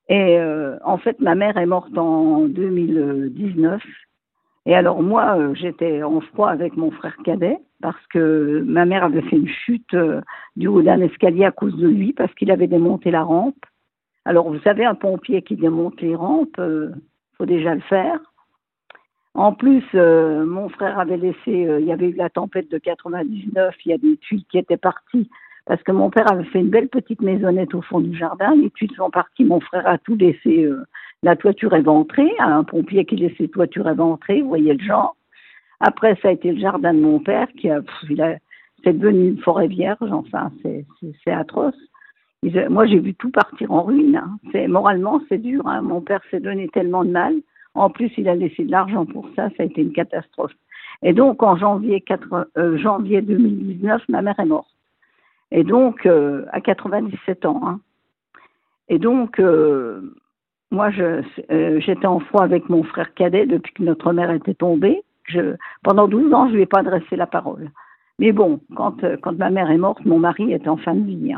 Et 0.08 0.38
euh, 0.38 0.76
en 0.84 0.98
fait, 0.98 1.20
ma 1.20 1.34
mère 1.34 1.56
est 1.56 1.66
morte 1.66 1.96
en 1.96 2.46
2019. 2.48 3.82
Et 4.66 4.74
alors, 4.74 5.02
moi, 5.02 5.54
j'étais 5.54 6.02
en 6.02 6.20
froid 6.20 6.50
avec 6.50 6.76
mon 6.76 6.90
frère 6.90 7.16
cadet 7.24 7.58
parce 7.80 8.06
que 8.08 8.62
ma 8.66 8.84
mère 8.84 9.04
avait 9.04 9.22
fait 9.22 9.36
une 9.36 9.48
chute 9.48 9.96
du 10.56 10.66
haut 10.66 10.82
d'un 10.82 11.00
escalier 11.00 11.44
à 11.44 11.50
cause 11.50 11.76
de 11.76 11.88
lui 11.88 12.12
parce 12.12 12.32
qu'il 12.34 12.50
avait 12.50 12.66
démonté 12.66 13.10
la 13.10 13.22
rampe. 13.22 13.64
Alors, 14.24 14.50
vous 14.50 14.60
savez, 14.60 14.84
un 14.84 14.94
pompier 14.94 15.42
qui 15.42 15.56
démonte 15.56 16.00
les 16.02 16.14
rampes, 16.14 16.60
faut 17.38 17.46
déjà 17.46 17.74
le 17.74 17.80
faire. 17.82 18.20
En 19.38 19.52
plus, 19.52 19.84
euh, 19.94 20.44
mon 20.44 20.68
frère 20.68 20.98
avait 20.98 21.16
laissé, 21.16 21.64
euh, 21.64 21.78
il 21.78 21.86
y 21.86 21.92
avait 21.92 22.08
eu 22.08 22.14
la 22.14 22.28
tempête 22.28 22.68
de 22.72 22.78
99, 22.78 23.72
il 23.84 23.90
y 23.90 23.94
a 23.94 23.98
des 23.98 24.16
tuiles 24.16 24.44
qui 24.50 24.58
étaient 24.58 24.76
parties 24.76 25.30
parce 25.68 25.82
que 25.82 25.92
mon 25.92 26.08
père 26.08 26.32
avait 26.32 26.44
fait 26.44 26.60
une 26.60 26.70
belle 26.70 26.88
petite 26.88 27.20
maisonnette 27.20 27.74
au 27.74 27.82
fond 27.82 28.00
du 28.00 28.16
jardin. 28.16 28.56
Les 28.56 28.70
tuiles 28.70 28.94
sont 28.96 29.10
parties, 29.10 29.44
mon 29.44 29.60
frère 29.60 29.86
a 29.86 29.98
tout 29.98 30.16
laissé, 30.16 30.64
euh, 30.64 30.82
la 31.22 31.36
toiture 31.36 31.74
éventrée, 31.74 32.30
un 32.38 32.64
pompier 32.64 33.04
qui 33.04 33.16
laissait 33.16 33.48
toiture 33.48 33.86
éventrée, 33.86 34.40
vous 34.40 34.48
voyez 34.48 34.72
le 34.72 34.82
genre. 34.82 35.14
Après, 35.80 36.16
ça 36.22 36.28
a 36.28 36.32
été 36.32 36.52
le 36.52 36.58
jardin 36.58 36.94
de 36.94 37.00
mon 37.00 37.20
père 37.20 37.48
qui 37.58 37.68
a, 37.68 37.80
c'est 38.82 38.98
devenu 38.98 39.28
une 39.28 39.38
forêt 39.40 39.66
vierge, 39.66 40.10
enfin, 40.10 40.50
c'est 40.62 41.30
atroce. 41.30 41.76
moi, 42.70 42.86
j'ai 42.86 42.98
vu 42.98 43.14
tout 43.14 43.30
partir 43.30 43.70
en 43.70 43.82
ruine. 43.82 44.16
Hein. 44.16 44.38
C'est 44.52 44.68
moralement, 44.68 45.20
c'est 45.28 45.38
dur. 45.38 45.66
Hein. 45.66 45.82
Mon 45.82 46.00
père 46.00 46.22
s'est 46.30 46.40
donné 46.40 46.68
tellement 46.68 47.04
de 47.04 47.10
mal. 47.10 47.34
En 47.74 47.90
plus, 47.90 48.10
il 48.16 48.26
a 48.28 48.34
laissé 48.34 48.64
de 48.64 48.70
l'argent 48.70 49.04
pour 49.04 49.28
ça, 49.36 49.50
ça 49.50 49.64
a 49.64 49.66
été 49.66 49.82
une 49.82 49.92
catastrophe. 49.92 50.52
Et 51.02 51.12
donc, 51.12 51.42
en 51.42 51.56
janvier, 51.56 52.00
4, 52.00 52.50
euh, 52.56 52.78
janvier 52.78 53.20
2019, 53.20 54.02
ma 54.08 54.22
mère 54.22 54.40
est 54.40 54.46
morte. 54.46 54.77
Et 55.50 55.64
donc, 55.64 56.06
euh, 56.06 56.44
à 56.52 56.60
97 56.60 57.46
ans. 57.46 57.60
Hein. 57.64 57.80
Et 58.88 58.98
donc, 58.98 59.38
euh, 59.40 60.14
moi, 60.70 60.90
j'étais 60.90 62.06
en 62.06 62.20
foi 62.20 62.42
avec 62.42 62.68
mon 62.68 62.82
frère 62.82 63.14
cadet 63.14 63.46
depuis 63.46 63.72
que 63.72 63.82
notre 63.82 64.12
mère 64.12 64.30
était 64.30 64.54
tombée. 64.54 65.02
Pendant 65.82 66.08
12 66.08 66.32
ans, 66.32 66.46
je 66.46 66.52
ne 66.52 66.56
lui 66.56 66.62
ai 66.62 66.66
pas 66.66 66.80
adressé 66.80 67.16
la 67.16 67.26
parole. 67.26 67.70
Mais 68.18 68.32
bon, 68.32 68.60
quand, 68.74 68.96
quand 69.22 69.38
ma 69.38 69.50
mère 69.50 69.70
est 69.70 69.78
morte, 69.78 70.04
mon 70.04 70.18
mari 70.18 70.52
était 70.52 70.68
en 70.68 70.76
fin 70.76 70.94
de 70.94 71.04
vie. 71.04 71.34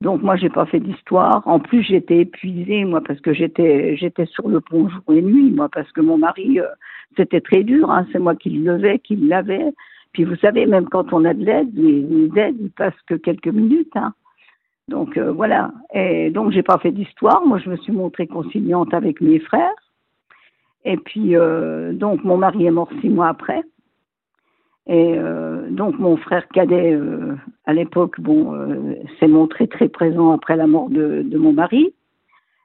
Donc 0.00 0.22
moi 0.22 0.36
j'ai 0.36 0.48
pas 0.48 0.66
fait 0.66 0.80
d'histoire. 0.80 1.46
En 1.46 1.60
plus 1.60 1.82
j'étais 1.82 2.18
épuisée 2.18 2.84
moi 2.84 3.00
parce 3.06 3.20
que 3.20 3.32
j'étais 3.32 3.96
j'étais 3.96 4.26
sur 4.26 4.48
le 4.48 4.60
pont 4.60 4.88
jour 4.88 5.02
et 5.14 5.22
nuit 5.22 5.50
moi 5.50 5.68
parce 5.68 5.90
que 5.92 6.00
mon 6.00 6.18
mari 6.18 6.58
euh, 6.58 6.66
c'était 7.16 7.40
très 7.40 7.62
dur. 7.62 7.90
Hein. 7.90 8.06
C'est 8.10 8.18
moi 8.18 8.34
qui 8.34 8.50
le 8.50 8.72
levais, 8.72 8.98
qui 8.98 9.16
le 9.16 9.28
lavais. 9.28 9.72
Puis 10.12 10.24
vous 10.24 10.36
savez 10.36 10.66
même 10.66 10.88
quand 10.88 11.12
on 11.12 11.24
a 11.24 11.34
de 11.34 11.44
l'aide, 11.44 11.74
les, 11.74 12.30
aides 12.36 12.56
ils 12.60 12.70
passent 12.70 13.00
que 13.06 13.14
quelques 13.14 13.48
minutes. 13.48 13.96
Hein. 13.96 14.12
Donc 14.88 15.16
euh, 15.16 15.32
voilà. 15.32 15.72
Et 15.94 16.30
donc 16.30 16.52
j'ai 16.52 16.62
pas 16.62 16.78
fait 16.78 16.92
d'histoire. 16.92 17.44
Moi 17.46 17.58
je 17.58 17.70
me 17.70 17.76
suis 17.76 17.92
montrée 17.92 18.26
conciliante 18.26 18.92
avec 18.92 19.20
mes 19.20 19.38
frères. 19.38 19.70
Et 20.84 20.96
puis 20.96 21.36
euh, 21.36 21.92
donc 21.92 22.24
mon 22.24 22.36
mari 22.36 22.66
est 22.66 22.70
mort 22.70 22.90
six 23.00 23.08
mois 23.08 23.28
après. 23.28 23.62
Et 24.86 25.14
euh, 25.16 25.70
donc 25.70 25.98
mon 25.98 26.16
frère 26.16 26.46
cadet, 26.48 26.98
à 27.66 27.72
l'époque, 27.72 28.20
bon, 28.20 28.52
s'est 29.18 29.28
montré 29.28 29.68
très 29.68 29.88
présent 29.88 30.32
après 30.32 30.56
la 30.56 30.66
mort 30.66 30.90
de, 30.90 31.24
mon 31.38 31.52
mari. 31.52 31.94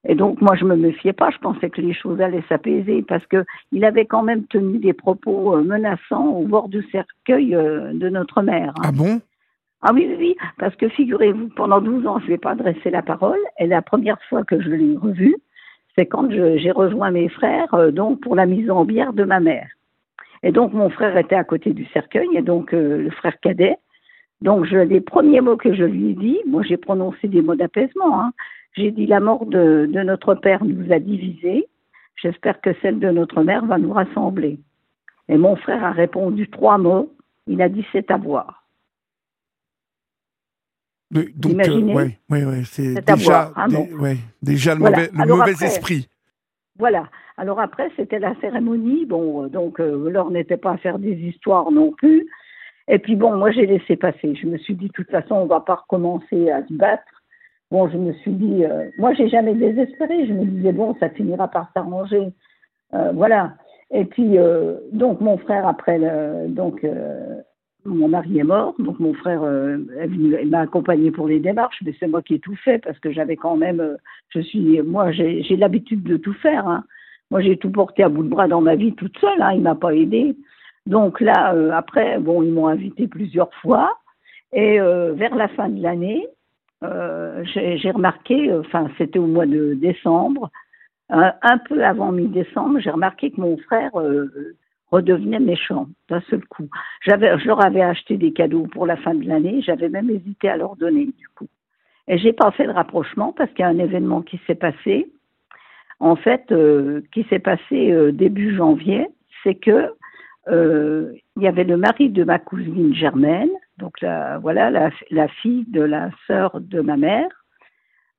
Et 0.05 0.15
donc, 0.15 0.41
moi, 0.41 0.55
je 0.55 0.65
me 0.65 0.75
méfiais 0.75 1.13
pas. 1.13 1.29
Je 1.31 1.37
pensais 1.39 1.69
que 1.69 1.81
les 1.81 1.93
choses 1.93 2.21
allaient 2.21 2.43
s'apaiser 2.47 3.01
parce 3.01 3.25
que 3.27 3.43
il 3.71 3.83
avait 3.83 4.05
quand 4.05 4.23
même 4.23 4.45
tenu 4.45 4.77
des 4.77 4.93
propos 4.93 5.55
euh, 5.55 5.63
menaçants 5.63 6.27
au 6.27 6.43
bord 6.43 6.69
du 6.69 6.83
cercueil 6.91 7.55
euh, 7.55 7.93
de 7.93 8.09
notre 8.09 8.41
mère. 8.41 8.73
Hein. 8.77 8.83
Ah 8.85 8.91
bon? 8.91 9.21
Ah 9.81 9.91
oui, 9.93 10.07
oui, 10.09 10.15
oui. 10.17 10.35
Parce 10.57 10.75
que 10.75 10.89
figurez-vous, 10.89 11.49
pendant 11.55 11.81
12 11.81 12.07
ans, 12.07 12.19
je 12.19 12.23
ne 12.23 12.27
lui 12.27 12.33
ai 12.35 12.37
pas 12.37 12.51
adressé 12.51 12.89
la 12.89 13.01
parole. 13.01 13.39
Et 13.59 13.67
la 13.67 13.81
première 13.81 14.21
fois 14.29 14.43
que 14.43 14.61
je 14.61 14.69
l'ai 14.69 14.97
revue, 14.97 15.35
c'est 15.95 16.05
quand 16.05 16.29
j'ai 16.31 16.71
rejoint 16.71 17.11
mes 17.11 17.29
frères, 17.29 17.73
euh, 17.73 17.91
donc 17.91 18.21
pour 18.21 18.35
la 18.35 18.45
mise 18.45 18.69
en 18.69 18.85
bière 18.85 19.13
de 19.13 19.23
ma 19.23 19.39
mère. 19.39 19.67
Et 20.43 20.51
donc, 20.51 20.73
mon 20.73 20.89
frère 20.89 21.17
était 21.17 21.35
à 21.35 21.43
côté 21.43 21.73
du 21.73 21.85
cercueil, 21.87 22.29
et 22.35 22.43
donc 22.43 22.71
le 22.71 23.09
frère 23.09 23.39
cadet. 23.39 23.77
Donc, 24.41 24.65
je, 24.65 24.77
les 24.77 25.01
premiers 25.01 25.41
mots 25.41 25.57
que 25.57 25.73
je 25.73 25.83
lui 25.83 26.11
ai 26.11 26.13
dit, 26.13 26.37
moi, 26.45 26.61
j'ai 26.61 26.77
prononcé 26.77 27.27
des 27.27 27.41
mots 27.41 27.55
d'apaisement. 27.55 28.21
Hein. 28.21 28.31
J'ai 28.75 28.91
dit 28.91 29.07
la 29.07 29.19
mort 29.19 29.45
de, 29.45 29.87
notre 29.91 30.35
père 30.35 30.63
nous 30.63 30.91
a 30.91 30.99
divisés. 30.99 31.67
J'espère 32.21 32.61
que 32.61 32.71
celle 32.81 32.99
de 32.99 33.09
notre 33.09 33.43
mère 33.43 33.65
va 33.65 33.77
nous 33.77 33.93
rassembler. 33.93 34.59
Et 35.29 35.37
mon 35.37 35.55
frère 35.55 35.83
a 35.83 35.91
répondu 35.91 36.49
trois 36.49 36.77
mots. 36.77 37.13
Il 37.47 37.61
a 37.61 37.69
dit 37.69 37.85
c'est 37.91 38.09
à 38.11 38.17
voir. 38.17 38.63
donc, 41.11 41.67
euh, 41.67 41.93
ouais, 41.93 42.63
c'est 42.65 43.05
déjà, 43.05 43.51
hein, 43.55 43.67
déjà 44.41 44.75
le 44.75 44.81
mauvais, 45.25 45.51
esprit. 45.61 46.07
Voilà. 46.77 47.09
Alors 47.37 47.59
après, 47.59 47.89
c'était 47.95 48.19
la 48.19 48.35
cérémonie. 48.41 49.05
Bon, 49.05 49.45
euh, 49.45 49.47
donc 49.47 49.79
euh, 49.79 50.09
l'heure 50.09 50.31
n'était 50.31 50.57
pas 50.57 50.71
à 50.71 50.77
faire 50.77 50.99
des 50.99 51.13
histoires 51.13 51.71
non 51.71 51.91
plus. 51.91 52.27
Et 52.87 52.99
puis 52.99 53.15
bon, 53.15 53.35
moi 53.35 53.51
j'ai 53.51 53.65
laissé 53.65 53.95
passer. 53.95 54.35
Je 54.35 54.47
me 54.47 54.57
suis 54.57 54.75
dit, 54.75 54.87
de 54.87 54.93
toute 54.93 55.09
façon, 55.09 55.35
on 55.35 55.45
va 55.45 55.59
pas 55.59 55.75
recommencer 55.75 56.49
à 56.49 56.65
se 56.65 56.73
battre. 56.73 57.03
Bon, 57.69 57.89
je 57.89 57.97
me 57.97 58.13
suis 58.13 58.31
dit, 58.31 58.63
euh, 58.63 58.89
moi, 58.97 59.13
j'ai 59.13 59.27
jamais 59.27 59.53
désespéré. 59.53 60.25
Je 60.25 60.33
me 60.33 60.45
disais, 60.45 60.71
bon, 60.71 60.95
ça 60.99 61.09
finira 61.09 61.49
par 61.49 61.69
s'arranger. 61.73 62.29
Euh, 62.93 63.11
voilà. 63.13 63.55
Et 63.91 64.05
puis, 64.05 64.37
euh, 64.37 64.77
donc, 64.93 65.19
mon 65.19 65.37
frère, 65.37 65.67
après, 65.67 65.99
donc, 66.47 66.85
mon 67.83 68.07
mari 68.07 68.39
est 68.39 68.43
mort. 68.43 68.73
Donc, 68.79 68.99
mon 68.99 69.13
frère, 69.13 69.41
il 70.09 70.49
m'a 70.49 70.61
accompagné 70.61 71.11
pour 71.11 71.27
les 71.27 71.39
démarches, 71.39 71.81
mais 71.85 71.93
c'est 71.99 72.07
moi 72.07 72.21
qui 72.21 72.35
ai 72.35 72.39
tout 72.39 72.55
fait 72.55 72.79
parce 72.79 72.99
que 72.99 73.11
j'avais 73.11 73.35
quand 73.35 73.57
même, 73.57 73.97
je 74.29 74.39
suis, 74.39 74.81
moi, 74.81 75.11
j'ai 75.11 75.57
l'habitude 75.57 76.03
de 76.03 76.17
tout 76.17 76.33
faire. 76.35 76.67
Hein. 76.67 76.85
Moi, 77.31 77.41
j'ai 77.41 77.57
tout 77.57 77.71
porté 77.71 78.03
à 78.03 78.09
bout 78.09 78.23
de 78.23 78.29
bras 78.29 78.47
dans 78.47 78.61
ma 78.61 78.75
vie 78.75 78.93
toute 78.93 79.17
seule. 79.19 79.41
Hein. 79.41 79.53
Il 79.55 79.61
m'a 79.61 79.75
pas 79.75 79.93
aidé. 79.93 80.37
Donc 80.85 81.19
là, 81.19 81.53
après, 81.73 82.17
bon, 82.19 82.43
ils 82.43 82.53
m'ont 82.53 82.67
invité 82.67 83.07
plusieurs 83.07 83.53
fois. 83.55 83.97
Et 84.53 84.79
vers 84.79 85.35
la 85.35 85.49
fin 85.49 85.67
de 85.67 85.81
l'année, 85.81 86.25
euh, 86.83 87.43
j'ai 87.43 87.91
remarqué, 87.91 88.53
enfin 88.53 88.89
c'était 88.97 89.19
au 89.19 89.25
mois 89.25 89.47
de 89.47 89.73
décembre, 89.73 90.51
un, 91.09 91.57
peu 91.69 91.83
avant 91.83 92.11
mi-décembre, 92.11 92.79
j'ai 92.79 92.91
remarqué 92.91 93.31
que 93.31 93.39
mon 93.39 93.57
frère 93.57 93.97
euh, 93.99 94.55
redevenait 94.91 95.39
méchant 95.39 95.87
d'un 96.09 96.21
seul 96.29 96.45
coup. 96.45 96.67
J'avais, 97.01 97.37
je 97.39 97.47
leur 97.47 97.65
avais 97.65 97.81
acheté 97.81 98.17
des 98.17 98.33
cadeaux 98.33 98.67
pour 98.67 98.85
la 98.85 98.97
fin 98.97 99.15
de 99.15 99.25
l'année, 99.25 99.61
j'avais 99.61 99.89
même 99.89 100.09
hésité 100.09 100.49
à 100.49 100.57
leur 100.57 100.75
donner 100.75 101.05
du 101.05 101.27
coup. 101.29 101.47
Et 102.09 102.17
j'ai 102.17 102.33
pas 102.33 102.51
fait 102.51 102.67
de 102.67 102.71
rapprochement 102.71 103.33
parce 103.33 103.49
qu'il 103.51 103.61
y 103.61 103.63
a 103.63 103.69
un 103.69 103.79
événement 103.79 104.21
qui 104.21 104.39
s'est 104.45 104.55
passé, 104.55 105.09
en 105.99 106.15
fait, 106.15 106.51
euh, 106.51 107.01
qui 107.11 107.23
s'est 107.29 107.39
passé 107.39 108.11
début 108.11 108.55
janvier, 108.55 109.07
c'est 109.43 109.55
que 109.55 109.93
il 110.49 111.43
y 111.43 111.47
avait 111.47 111.65
le 111.65 111.75
mari 111.75 112.09
de 112.09 112.23
ma 112.23 112.39
cousine 112.39 112.93
Germaine 112.93 113.49
donc 113.77 114.01
la, 114.01 114.39
voilà 114.39 114.69
la, 114.69 115.27
fille 115.27 115.65
de 115.67 115.81
la 115.81 116.09
sœur 116.25 116.59
de 116.59 116.81
ma 116.81 116.97
mère, 116.97 117.29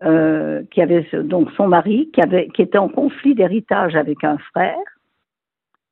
euh, 0.05 0.63
qui 0.71 0.81
avait 0.81 1.07
donc 1.25 1.51
son 1.57 1.67
mari 1.67 2.11
qui 2.13 2.21
avait 2.21 2.49
qui 2.49 2.63
était 2.63 2.79
en 2.79 2.89
conflit 2.89 3.35
d'héritage 3.35 3.97
avec 3.97 4.23
un 4.23 4.39
frère, 4.39 4.77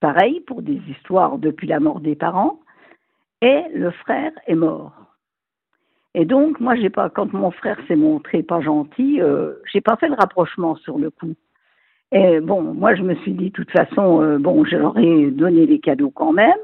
pareil 0.00 0.40
pour 0.46 0.62
des 0.62 0.80
histoires 0.88 1.38
depuis 1.38 1.66
la 1.66 1.80
mort 1.80 2.00
des 2.00 2.14
parents, 2.14 2.60
et 3.42 3.62
le 3.74 3.90
frère 3.90 4.32
est 4.46 4.54
mort. 4.54 4.92
Et 6.14 6.24
donc 6.24 6.60
moi 6.60 6.76
j'ai 6.76 6.90
pas 6.90 7.10
quand 7.10 7.32
mon 7.32 7.50
frère 7.50 7.78
s'est 7.88 7.96
montré 7.96 8.42
pas 8.42 8.60
gentil, 8.60 9.20
euh, 9.20 9.54
j'ai 9.72 9.80
pas 9.80 9.96
fait 9.96 10.08
le 10.08 10.14
rapprochement 10.14 10.76
sur 10.76 10.98
le 10.98 11.10
coup. 11.10 11.34
Et 12.12 12.38
bon, 12.38 12.62
moi 12.62 12.94
je 12.94 13.02
me 13.02 13.16
suis 13.16 13.32
dit 13.32 13.50
de 13.50 13.54
toute 13.54 13.72
façon 13.72 14.22
euh, 14.22 14.38
bon, 14.38 14.64
j'aurais 14.64 15.30
donné 15.32 15.66
les 15.66 15.80
cadeaux 15.80 16.10
quand 16.10 16.32
même. 16.32 16.58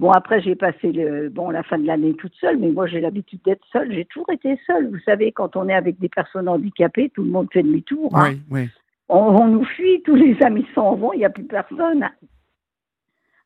Bon, 0.00 0.12
après, 0.12 0.40
j'ai 0.40 0.54
passé 0.54 0.92
le, 0.92 1.28
bon, 1.28 1.50
la 1.50 1.62
fin 1.62 1.76
de 1.76 1.86
l'année 1.86 2.14
toute 2.14 2.32
seule, 2.36 2.56
mais 2.56 2.70
moi, 2.70 2.86
j'ai 2.86 3.02
l'habitude 3.02 3.42
d'être 3.44 3.66
seule. 3.70 3.92
J'ai 3.92 4.06
toujours 4.06 4.30
été 4.30 4.58
seule. 4.66 4.88
Vous 4.88 4.98
savez, 5.00 5.30
quand 5.30 5.56
on 5.56 5.68
est 5.68 5.74
avec 5.74 5.98
des 5.98 6.08
personnes 6.08 6.48
handicapées, 6.48 7.10
tout 7.10 7.22
le 7.22 7.28
monde 7.28 7.48
fait 7.52 7.62
demi-tour. 7.62 8.10
Hein. 8.16 8.30
Oui, 8.30 8.40
oui. 8.50 8.68
On, 9.10 9.46
nous 9.46 9.64
fuit, 9.64 10.00
tous 10.02 10.14
les 10.14 10.42
amis 10.42 10.66
s'en 10.74 10.94
vont, 10.94 11.12
il 11.12 11.18
n'y 11.18 11.26
a 11.26 11.30
plus 11.30 11.44
personne. 11.44 12.08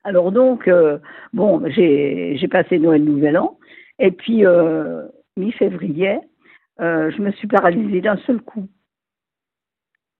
Alors 0.04 0.30
donc, 0.30 0.68
euh, 0.68 0.98
bon, 1.32 1.60
j'ai 1.70 2.48
passé 2.48 2.78
Noël 2.78 3.02
Nouvel 3.02 3.36
An. 3.36 3.58
Et 3.98 4.12
puis, 4.12 4.46
euh, 4.46 5.08
mi-février, 5.36 6.20
euh, 6.80 7.10
je 7.10 7.20
me 7.20 7.32
suis 7.32 7.48
paralysée 7.48 8.00
d'un 8.00 8.18
seul 8.18 8.40
coup. 8.40 8.68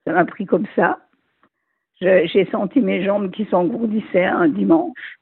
Ça 0.05 0.15
m'a 0.15 0.25
pris 0.25 0.47
comme 0.47 0.67
ça. 0.75 0.99
J'ai 2.01 2.49
senti 2.51 2.81
mes 2.81 3.05
jambes 3.05 3.31
qui 3.31 3.45
s'engourdissaient 3.45 4.25
un 4.25 4.49
dimanche. 4.49 5.21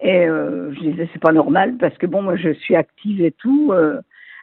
Et 0.00 0.26
euh, 0.26 0.72
je 0.74 0.80
disais, 0.80 1.08
c'est 1.12 1.22
pas 1.22 1.32
normal 1.32 1.76
parce 1.78 1.96
que 1.98 2.06
bon, 2.06 2.22
moi, 2.22 2.36
je 2.36 2.50
suis 2.50 2.76
active 2.76 3.22
et 3.22 3.32
tout. 3.32 3.72
Euh, 3.72 4.00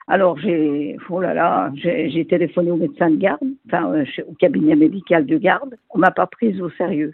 alors, 0.08 0.38
j'ai, 0.38 0.98
oh 1.10 1.20
là 1.20 1.34
là, 1.34 1.72
j'ai 1.76 2.26
téléphoné 2.26 2.72
au 2.72 2.78
médecin 2.78 3.10
de 3.10 3.16
garde, 3.16 3.48
enfin, 3.68 3.92
euh, 3.94 4.06
au 4.28 4.34
cabinet 4.34 4.76
médical 4.76 5.26
de 5.26 5.38
garde. 5.38 5.76
On 5.90 5.98
m'a 5.98 6.12
pas 6.12 6.28
prise 6.28 6.62
au 6.62 6.70
sérieux. 6.72 7.14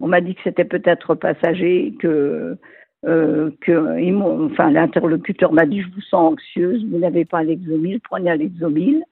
On 0.00 0.08
m'a 0.08 0.20
dit 0.20 0.34
que 0.34 0.40
c'était 0.42 0.64
peut-être 0.64 1.14
passager, 1.14 1.94
que, 2.00 2.56
euh, 3.04 3.50
que 3.60 4.46
enfin, 4.46 4.70
l'interlocuteur 4.70 5.52
m'a 5.52 5.66
dit, 5.66 5.82
je 5.82 5.90
vous 5.90 6.00
sens 6.00 6.32
anxieuse, 6.32 6.84
vous 6.90 6.98
n'avez 6.98 7.24
pas 7.24 7.42
l'exomile, 7.42 8.00
prenez 8.00 8.36
l'exomile. 8.36 9.04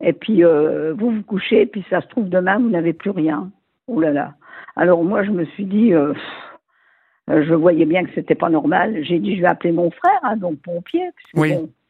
Et 0.00 0.12
puis, 0.12 0.44
euh, 0.44 0.92
vous 0.94 1.10
vous 1.10 1.22
couchez, 1.22 1.66
puis 1.66 1.84
ça 1.88 2.00
se 2.00 2.08
trouve 2.08 2.28
demain, 2.28 2.58
vous 2.58 2.70
n'avez 2.70 2.94
plus 2.94 3.10
rien. 3.10 3.50
Oh 3.86 4.00
là 4.00 4.10
là. 4.10 4.34
Alors, 4.74 5.04
moi, 5.04 5.22
je 5.22 5.30
me 5.30 5.44
suis 5.44 5.64
dit, 5.66 5.94
euh, 5.94 6.14
je 7.28 7.54
voyais 7.54 7.86
bien 7.86 8.04
que 8.04 8.10
c'était 8.14 8.34
pas 8.34 8.48
normal. 8.48 9.02
J'ai 9.02 9.18
dit, 9.18 9.36
je 9.36 9.42
vais 9.42 9.48
appeler 9.48 9.72
mon 9.72 9.90
frère, 9.90 10.20
hein, 10.22 10.36
donc 10.36 10.58
pompier, 10.60 11.10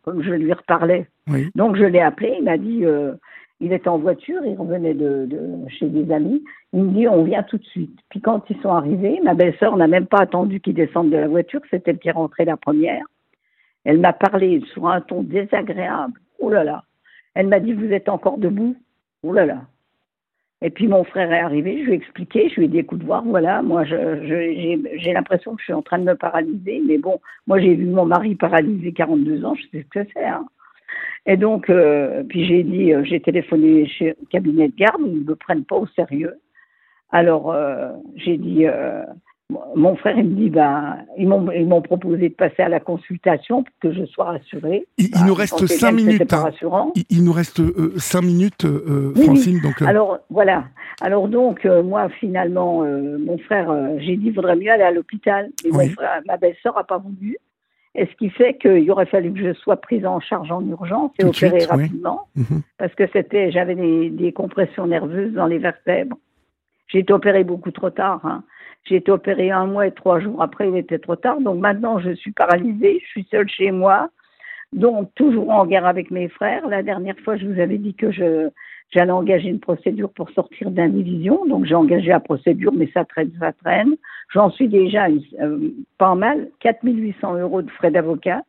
comme 0.03 0.23
je 0.23 0.33
lui 0.33 0.53
reparlais. 0.53 1.07
Donc 1.55 1.77
je 1.77 1.85
l'ai 1.85 2.01
appelé, 2.01 2.37
il 2.39 2.45
m'a 2.45 2.57
dit, 2.57 2.85
euh, 2.85 3.13
il 3.61 3.73
était 3.73 3.89
en 3.89 3.99
voiture, 3.99 4.45
il 4.45 4.57
revenait 4.57 4.95
de, 4.95 5.29
chez 5.69 5.87
des 5.87 6.13
amis. 6.13 6.43
Il 6.73 6.85
me 6.85 6.91
dit, 6.93 7.09
on 7.09 7.25
vient 7.25 7.43
tout 7.43 7.59
de 7.59 7.65
suite. 7.65 7.99
Puis 8.11 8.21
quand 8.21 8.45
ils 8.51 8.61
sont 8.61 8.71
arrivés, 8.71 9.21
ma 9.23 9.35
belle-sœur 9.35 9.77
n'a 9.77 9.89
même 9.89 10.07
pas 10.07 10.21
attendu 10.21 10.61
qu'ils 10.61 10.75
descendent 10.75 11.11
de 11.11 11.17
la 11.17 11.29
voiture, 11.29 11.61
c'était 11.71 11.91
elle 11.91 11.99
qui 11.99 12.09
est 12.09 12.13
rentrée 12.13 12.45
la 12.45 12.57
première. 12.57 13.05
Elle 13.85 13.99
m'a 13.99 14.13
parlé 14.13 14.63
sur 14.73 14.89
un 14.89 15.01
ton 15.01 15.23
désagréable. 15.23 16.21
Oh 16.39 16.51
là 16.51 16.65
là. 16.65 16.85
Elle 17.35 17.49
m'a 17.49 17.61
dit, 17.61 17.73
vous 17.73 17.93
êtes 17.93 18.09
encore 18.09 18.39
debout? 18.39 18.77
Oh 19.23 19.33
là 19.33 19.47
là. 19.47 19.63
Et 20.63 20.71
puis 20.71 20.89
mon 20.89 21.05
frère 21.05 21.31
est 21.33 21.41
arrivé, 21.41 21.81
je 21.81 21.85
lui 21.85 21.93
ai 21.93 21.97
expliqué, 21.97 22.49
je 22.49 22.57
lui 22.57 22.65
ai 22.65 22.69
dit 22.69 22.79
écoute 22.79 23.03
voir, 23.03 23.23
voilà, 23.23 23.61
moi 23.63 23.85
j'ai 23.85 25.13
l'impression 25.13 25.55
que 25.55 25.61
je 25.61 25.65
suis 25.65 25.73
en 25.75 25.83
train 25.83 25.99
de 25.99 26.05
me 26.05 26.15
paralyser, 26.15 26.83
mais 26.87 26.97
bon, 26.97 27.21
moi 27.47 27.61
j'ai 27.61 27.75
vu 27.75 27.85
mon 27.85 28.07
mari 28.07 28.35
paralysé 28.37 28.93
42 28.93 29.45
ans, 29.45 29.55
je 29.55 29.63
sais 29.65 29.85
ce 29.85 29.89
que 30.01 30.09
c'est. 30.15 30.25
Hein. 30.25 30.47
Et 31.27 31.37
donc, 31.37 31.69
euh, 31.69 32.23
puis 32.23 32.47
j'ai 32.47 32.63
dit, 32.63 32.93
euh, 32.95 33.05
j'ai 33.05 33.21
téléphoné 33.21 33.87
chez 33.87 34.17
le 34.21 34.27
cabinet 34.31 34.69
de 34.69 34.77
garde, 34.77 35.03
ils 35.05 35.25
ne 35.25 35.25
me 35.25 35.35
prennent 35.35 35.65
pas 35.65 35.77
au 35.77 35.87
sérieux. 35.89 36.35
Alors 37.11 37.53
euh, 37.53 37.93
j'ai 38.15 38.39
dit, 38.39 38.65
mon 39.77 39.95
frère, 39.95 40.19
il 40.19 40.25
me 40.25 40.35
dit, 40.35 40.51
ben, 40.51 40.99
ils 41.17 41.29
m'ont, 41.29 41.83
proposé 41.83 42.31
de 42.31 42.35
passer 42.35 42.63
à 42.63 42.69
la 42.69 42.81
consultation 42.81 43.63
pour 43.63 43.75
que 43.81 43.93
je 43.93 44.05
sois 44.07 44.25
rassurée. 44.25 44.87
Il, 44.99 45.11
nous 45.25 45.35
reste 45.35 45.67
cinq 45.67 45.93
minutes. 45.93 46.33
Hein. 46.33 46.93
Il, 47.11 47.25
nous 47.25 47.33
reste 47.33 47.61
cinq 47.99 48.23
minutes, 48.23 48.67
Francine. 49.15 49.61
Donc, 49.61 49.83
euh. 49.83 49.87
Alors, 49.87 50.19
voilà. 50.31 50.65
Alors, 51.01 51.29
donc, 51.29 51.65
euh, 51.65 51.83
moi, 51.83 52.09
finalement, 52.09 52.83
euh, 52.83 53.19
mon 53.19 53.39
frère, 53.39 53.73
j'ai 53.99 54.17
dit, 54.17 54.27
il 54.27 54.33
vaudrait 54.33 54.57
mieux 54.57 54.71
aller 54.71 54.83
à 54.83 54.91
l'hôpital. 54.91 55.51
Mais 55.65 55.71
mon 55.71 55.89
frère, 55.91 56.23
ma 56.27 56.37
belle-sœur 56.37 56.75
n'a 56.75 56.85
pas 56.85 56.99
voulu. 56.99 57.37
Et 57.95 58.07
ce 58.07 58.17
qui 58.17 58.31
fait 58.31 58.59
qu'il 58.59 58.91
aurait 58.91 59.07
fallu 59.07 59.33
que 59.33 59.41
je 59.41 59.53
sois 59.55 59.77
prise 59.77 60.05
en 60.05 60.21
charge 60.21 60.51
en 60.51 60.67
urgence 60.67 61.13
et 61.19 61.25
opérée 61.25 61.65
rapidement. 61.65 62.27
Mhm. 62.35 62.63
Parce 62.79 62.95
que 62.95 63.05
c'était, 63.13 63.53
j'avais 63.53 63.75
des, 63.75 64.11
des, 64.11 64.33
compressions 64.33 64.87
nerveuses 64.87 65.33
dans 65.33 65.47
les 65.47 65.59
vertèbres. 65.59 66.19
J'ai 66.89 66.99
été 66.99 67.13
opérée 67.13 67.45
beaucoup 67.45 67.71
trop 67.71 67.91
tard. 67.91 68.21
Hein. 68.25 68.45
J'ai 68.89 68.97
été 68.97 69.11
opérée 69.11 69.51
un 69.51 69.67
mois 69.67 69.87
et 69.87 69.93
trois 69.93 70.21
jours 70.21 70.41
après, 70.43 70.69
il 70.69 70.77
était 70.77 70.99
trop 70.99 71.17
tard. 71.17 71.41
Donc 71.41 71.59
maintenant, 71.59 71.99
je 71.99 72.13
suis 72.13 72.33
paralysée, 72.33 73.01
je 73.03 73.07
suis 73.09 73.27
seule 73.31 73.49
chez 73.49 73.73
moi, 73.73 74.11
donc 74.73 75.13
toujours 75.15 75.51
en 75.51 75.67
guerre 75.67 75.87
avec 75.87 76.11
mes 76.11 76.29
frères. 76.29 76.69
La 76.69 76.83
dernière 76.83 77.19
fois, 77.21 77.37
je 77.37 77.47
vous 77.47 77.61
avais 77.61 77.79
dit 77.79 77.95
que 77.95 78.11
je 78.13 78.51
j'allais 78.91 79.11
engager 79.11 79.49
une 79.49 79.61
procédure 79.61 80.13
pour 80.13 80.31
sortir 80.31 80.71
d'indivision. 80.71 81.45
Donc 81.47 81.65
j'ai 81.65 81.75
engagé 81.75 82.09
la 82.09 82.21
procédure, 82.21 82.73
mais 82.73 82.89
ça 82.95 83.05
traîne, 83.05 83.33
ça 83.41 83.53
traîne. 83.53 83.97
J'en 84.33 84.51
suis 84.51 84.69
déjà 84.69 85.09
euh, 85.41 85.71
pas 85.99 86.15
mal, 86.15 86.49
4800 86.61 87.39
euros 87.39 87.63
de 87.63 87.71
frais 87.71 87.91
d'avocat. 87.91 88.43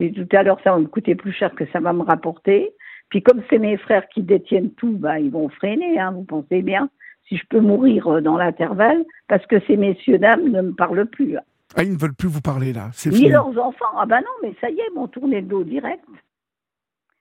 J'ai 0.00 0.10
dit 0.10 0.26
tout 0.26 0.36
à 0.36 0.42
l'heure, 0.42 0.58
ça 0.62 0.72
va 0.72 0.78
me 0.78 0.86
coûter 0.86 1.14
plus 1.14 1.32
cher 1.32 1.54
que 1.54 1.64
ça 1.66 1.80
va 1.80 1.92
me 1.92 2.02
rapporter. 2.02 2.72
Puis 3.08 3.22
comme 3.22 3.42
c'est 3.48 3.58
mes 3.58 3.76
frères 3.76 4.08
qui 4.08 4.22
détiennent 4.22 4.72
tout, 4.72 4.96
bah, 4.98 5.20
ils 5.20 5.30
vont 5.30 5.48
freiner, 5.48 5.98
hein, 5.98 6.10
vous 6.10 6.24
pensez 6.24 6.62
bien, 6.62 6.90
si 7.28 7.36
je 7.36 7.44
peux 7.48 7.60
mourir 7.60 8.06
euh, 8.06 8.20
dans 8.20 8.36
l'intervalle, 8.36 9.04
parce 9.28 9.44
que 9.46 9.60
ces 9.66 9.76
messieurs-dames 9.76 10.48
ne 10.48 10.62
me 10.62 10.72
parlent 10.72 11.06
plus. 11.06 11.36
Ah, 11.76 11.82
ils 11.82 11.92
ne 11.92 11.98
veulent 11.98 12.14
plus 12.14 12.28
vous 12.28 12.40
parler 12.40 12.72
là, 12.72 12.90
c'est 12.92 13.10
Ni 13.10 13.28
leurs 13.28 13.58
enfants. 13.58 13.84
Ah 13.96 14.06
ben 14.06 14.20
non, 14.20 14.32
mais 14.42 14.54
ça 14.60 14.70
y 14.70 14.78
est, 14.78 14.86
ils 14.90 14.94
m'ont 14.94 15.08
tourné 15.08 15.40
le 15.40 15.46
dos 15.46 15.64
direct. 15.64 16.04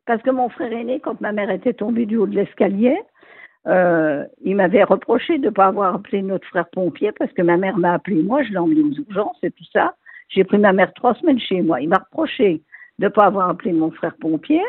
Parce 0.05 0.21
que 0.21 0.29
mon 0.29 0.49
frère 0.49 0.71
aîné, 0.71 0.99
quand 0.99 1.19
ma 1.19 1.31
mère 1.31 1.49
était 1.49 1.73
tombée 1.73 2.05
du 2.05 2.17
haut 2.17 2.27
de 2.27 2.35
l'escalier, 2.35 2.97
euh, 3.67 4.23
il 4.43 4.55
m'avait 4.55 4.83
reproché 4.83 5.39
de 5.39 5.45
ne 5.45 5.49
pas 5.49 5.65
avoir 5.65 5.95
appelé 5.95 6.21
notre 6.21 6.47
frère 6.47 6.69
pompier 6.69 7.11
parce 7.11 7.31
que 7.33 7.41
ma 7.41 7.57
mère 7.57 7.77
m'a 7.77 7.93
appelé 7.93 8.21
moi, 8.21 8.43
je 8.43 8.51
l'ai 8.51 8.57
emmené 8.57 8.81
aux 8.81 8.93
urgences 9.09 9.39
et 9.41 9.49
tout 9.49 9.63
ça. 9.73 9.95
J'ai 10.29 10.43
pris 10.43 10.59
ma 10.59 10.73
mère 10.73 10.93
trois 10.93 11.15
semaines 11.15 11.39
chez 11.39 11.61
moi. 11.61 11.81
Il 11.81 11.89
m'a 11.89 11.97
reproché 11.97 12.61
de 12.99 13.05
ne 13.05 13.09
pas 13.09 13.25
avoir 13.25 13.49
appelé 13.49 13.73
mon 13.73 13.91
frère 13.91 14.15
pompier. 14.19 14.61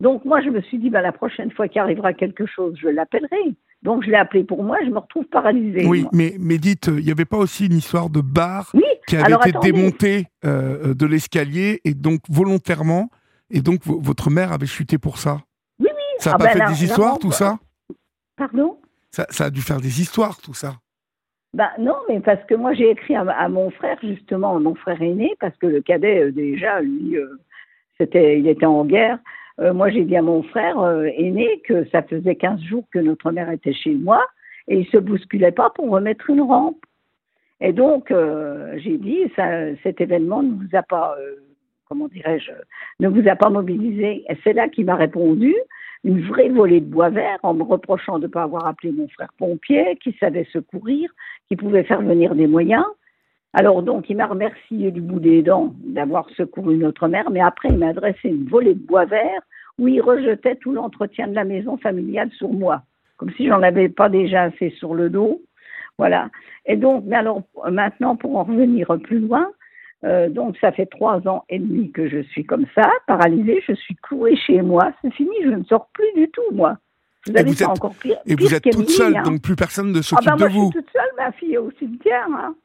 Donc 0.00 0.24
moi, 0.24 0.40
je 0.40 0.50
me 0.50 0.60
suis 0.62 0.78
dit, 0.78 0.90
bah, 0.90 1.00
la 1.00 1.12
prochaine 1.12 1.52
fois 1.52 1.68
qu'il 1.68 1.80
arrivera 1.80 2.12
quelque 2.12 2.46
chose, 2.46 2.76
je 2.80 2.88
l'appellerai. 2.88 3.54
Donc 3.82 4.04
je 4.04 4.10
l'ai 4.10 4.16
appelé 4.16 4.44
pour 4.44 4.62
moi, 4.62 4.78
je 4.84 4.90
me 4.90 4.98
retrouve 4.98 5.24
paralysée. 5.24 5.86
Oui, 5.86 6.06
mais, 6.12 6.34
mais 6.38 6.58
dites, 6.58 6.86
il 6.86 7.04
n'y 7.04 7.10
avait 7.10 7.24
pas 7.24 7.36
aussi 7.36 7.66
une 7.66 7.76
histoire 7.76 8.10
de 8.10 8.20
bar 8.20 8.72
qui 9.08 9.16
avait 9.16 9.34
été 9.34 9.52
démontée 9.60 10.26
euh, 10.44 10.94
de 10.94 11.06
l'escalier 11.06 11.80
et 11.84 11.94
donc 11.94 12.20
volontairement, 12.28 13.10
et 13.50 13.60
donc 13.60 13.80
votre 13.84 14.30
mère 14.30 14.52
avait 14.52 14.66
chuté 14.66 14.98
pour 14.98 15.18
ça? 15.18 15.40
Oui, 15.80 15.88
oui. 15.90 16.02
Ça 16.18 16.30
n'a 16.30 16.36
ah 16.36 16.38
pas 16.38 16.54
ben 16.54 16.66
fait 16.66 16.72
des 16.72 16.84
histoires, 16.84 17.18
tout 17.18 17.32
ça? 17.32 17.58
Pardon? 18.36 18.78
Ça, 19.10 19.26
ça, 19.30 19.46
a 19.46 19.50
dû 19.50 19.60
faire 19.60 19.80
des 19.80 20.00
histoires, 20.00 20.40
tout 20.40 20.54
ça. 20.54 20.74
Bah 21.54 21.70
non, 21.78 21.96
mais 22.08 22.20
parce 22.20 22.42
que 22.46 22.54
moi 22.54 22.72
j'ai 22.72 22.90
écrit 22.90 23.14
à, 23.14 23.48
mon 23.48 23.70
frère 23.70 23.98
justement, 24.02 24.58
mon 24.58 24.74
frère 24.74 25.02
aîné, 25.02 25.34
parce 25.38 25.56
que 25.58 25.66
le 25.66 25.82
cadet 25.82 26.22
euh, 26.22 26.32
déjà 26.32 26.80
lui, 26.80 27.16
euh, 27.16 27.38
c'était, 27.98 28.38
il 28.38 28.48
était 28.48 28.64
en 28.64 28.84
guerre. 28.86 29.18
Euh, 29.60 29.72
moi 29.72 29.90
j'ai 29.90 30.04
dit 30.04 30.16
à 30.16 30.22
mon 30.22 30.42
frère 30.42 30.76
aîné 31.16 31.60
que 31.66 31.84
ça 31.90 32.02
faisait 32.02 32.36
15 32.36 32.60
jours 32.62 32.84
que 32.92 32.98
notre 32.98 33.30
mère 33.32 33.50
était 33.50 33.72
chez 33.72 33.94
moi 33.94 34.24
et 34.68 34.78
il 34.80 34.86
se 34.86 34.98
bousculait 34.98 35.52
pas 35.52 35.70
pour 35.70 35.90
remettre 35.90 36.30
une 36.30 36.42
rampe. 36.42 36.84
Et 37.60 37.72
donc 37.72 38.12
j'ai 38.76 38.98
dit 38.98 39.20
cet 39.36 40.00
événement 40.00 40.42
ne 40.42 40.52
vous 40.52 40.74
a 40.76 40.82
pas, 40.82 41.16
comment 41.88 42.08
dirais-je, 42.08 42.50
ne 43.00 43.08
vous 43.08 43.28
a 43.28 43.36
pas 43.36 43.50
mobilisé. 43.50 44.24
Et 44.28 44.36
c'est 44.42 44.52
là 44.52 44.68
qu'il 44.68 44.86
m'a 44.86 44.96
répondu 44.96 45.54
une 46.04 46.20
vraie 46.22 46.48
volée 46.48 46.80
de 46.80 46.86
bois 46.86 47.10
vert 47.10 47.38
en 47.42 47.54
me 47.54 47.62
reprochant 47.62 48.18
de 48.18 48.26
ne 48.26 48.32
pas 48.32 48.42
avoir 48.42 48.66
appelé 48.66 48.92
mon 48.92 49.08
frère 49.08 49.32
pompier, 49.38 49.96
qui 50.02 50.16
savait 50.18 50.46
secourir, 50.52 51.10
qui 51.48 51.56
pouvait 51.56 51.84
faire 51.84 52.02
venir 52.02 52.34
des 52.34 52.46
moyens. 52.46 52.84
Alors 53.54 53.82
donc, 53.82 54.08
il 54.08 54.16
m'a 54.16 54.26
remercié 54.26 54.90
du 54.90 55.00
bout 55.00 55.20
des 55.20 55.42
dents 55.42 55.74
d'avoir 55.84 56.28
secouru 56.30 56.76
notre 56.76 57.08
mère, 57.08 57.30
mais 57.30 57.40
après, 57.40 57.68
il 57.68 57.78
m'a 57.78 57.88
adressé 57.88 58.28
une 58.28 58.48
volée 58.48 58.74
de 58.74 58.86
bois 58.86 59.04
vert 59.04 59.40
où 59.78 59.88
il 59.88 60.00
rejetait 60.00 60.56
tout 60.56 60.72
l'entretien 60.72 61.28
de 61.28 61.34
la 61.34 61.44
maison 61.44 61.76
familiale 61.76 62.30
sur 62.32 62.50
moi, 62.50 62.82
comme 63.16 63.30
si 63.32 63.48
j'en 63.48 63.62
avais 63.62 63.88
pas 63.88 64.08
déjà 64.08 64.44
assez 64.44 64.70
sur 64.70 64.94
le 64.94 65.10
dos. 65.10 65.42
Voilà. 65.98 66.30
Et 66.66 66.76
donc, 66.76 67.04
mais 67.06 67.16
alors 67.16 67.42
maintenant, 67.70 68.16
pour 68.16 68.36
en 68.36 68.44
revenir 68.44 68.88
plus 69.02 69.18
loin, 69.18 69.48
euh, 70.04 70.28
donc, 70.28 70.56
ça 70.60 70.72
fait 70.72 70.86
trois 70.86 71.26
ans 71.28 71.44
et 71.48 71.58
demi 71.58 71.92
que 71.92 72.08
je 72.08 72.22
suis 72.22 72.44
comme 72.44 72.66
ça, 72.74 72.90
paralysée. 73.06 73.62
Je 73.66 73.74
suis 73.74 73.94
clouée 73.96 74.36
chez 74.36 74.60
moi. 74.62 74.92
C'est 75.00 75.12
fini, 75.12 75.34
je 75.44 75.50
ne 75.50 75.62
sors 75.64 75.88
plus 75.94 76.12
du 76.16 76.28
tout, 76.30 76.42
moi. 76.52 76.76
Vous 77.26 77.34
et 77.36 77.44
vous 77.44 77.62
êtes, 77.62 77.68
encore 77.68 77.94
pire, 77.94 78.18
et 78.26 78.34
vous 78.34 78.52
êtes 78.52 78.68
toute 78.68 78.90
seule, 78.90 79.16
hein. 79.16 79.22
donc 79.22 79.42
plus 79.42 79.54
personne 79.54 79.92
ne 79.92 80.02
s'occupe 80.02 80.28
ah 80.28 80.34
bah 80.36 80.48
de 80.48 80.52
vous. 80.52 80.72
Je 80.74 80.78
suis 80.78 80.82
toute 80.82 80.92
seule, 80.92 81.10
ma 81.16 81.30
fille 81.30 81.54
est 81.54 81.58
au 81.58 81.70
cimetière. 81.78 82.26
Hein. 82.32 82.56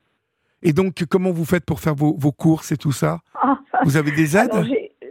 Et 0.63 0.73
donc, 0.73 1.03
comment 1.09 1.31
vous 1.31 1.45
faites 1.45 1.65
pour 1.65 1.79
faire 1.79 1.95
vos, 1.95 2.15
vos 2.17 2.31
courses 2.31 2.71
et 2.71 2.77
tout 2.77 2.91
ça 2.91 3.19
ah. 3.35 3.59
Vous 3.83 3.97
avez 3.97 4.11
des 4.11 4.35
aides 4.35 4.49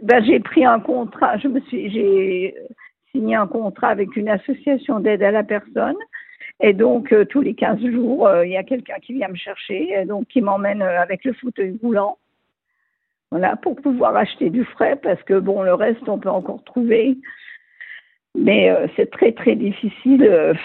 ben, 0.03 0.23
J'ai 0.23 0.39
pris 0.39 0.65
un 0.65 0.79
contrat. 0.79 1.37
Je 1.37 1.47
me 1.47 1.59
suis, 1.61 1.89
j'ai 1.89 2.55
signé 3.11 3.35
un 3.35 3.47
contrat 3.47 3.89
avec 3.89 4.15
une 4.15 4.29
association 4.29 4.99
d'aide 4.99 5.23
à 5.23 5.31
la 5.31 5.43
personne. 5.43 5.95
Et 6.59 6.73
donc, 6.73 7.11
euh, 7.13 7.25
tous 7.25 7.41
les 7.41 7.53
15 7.53 7.79
jours, 7.85 8.27
euh, 8.27 8.45
il 8.45 8.51
y 8.51 8.57
a 8.57 8.63
quelqu'un 8.63 8.95
qui 9.01 9.13
vient 9.13 9.27
me 9.27 9.35
chercher, 9.35 9.91
et 9.91 10.05
donc 10.05 10.27
qui 10.27 10.41
m'emmène 10.41 10.81
euh, 10.81 11.01
avec 11.01 11.23
le 11.23 11.33
fauteuil 11.33 11.77
roulant. 11.81 12.17
Voilà, 13.29 13.57
pour 13.57 13.75
pouvoir 13.75 14.15
acheter 14.15 14.49
du 14.49 14.63
frais, 14.63 14.95
parce 14.95 15.21
que 15.23 15.37
bon, 15.37 15.61
le 15.61 15.73
reste, 15.73 16.07
on 16.07 16.17
peut 16.17 16.29
encore 16.29 16.63
trouver. 16.63 17.17
Mais 18.35 18.71
c'est 18.95 19.09
très, 19.09 19.31
très 19.31 19.55
difficile. 19.55 20.55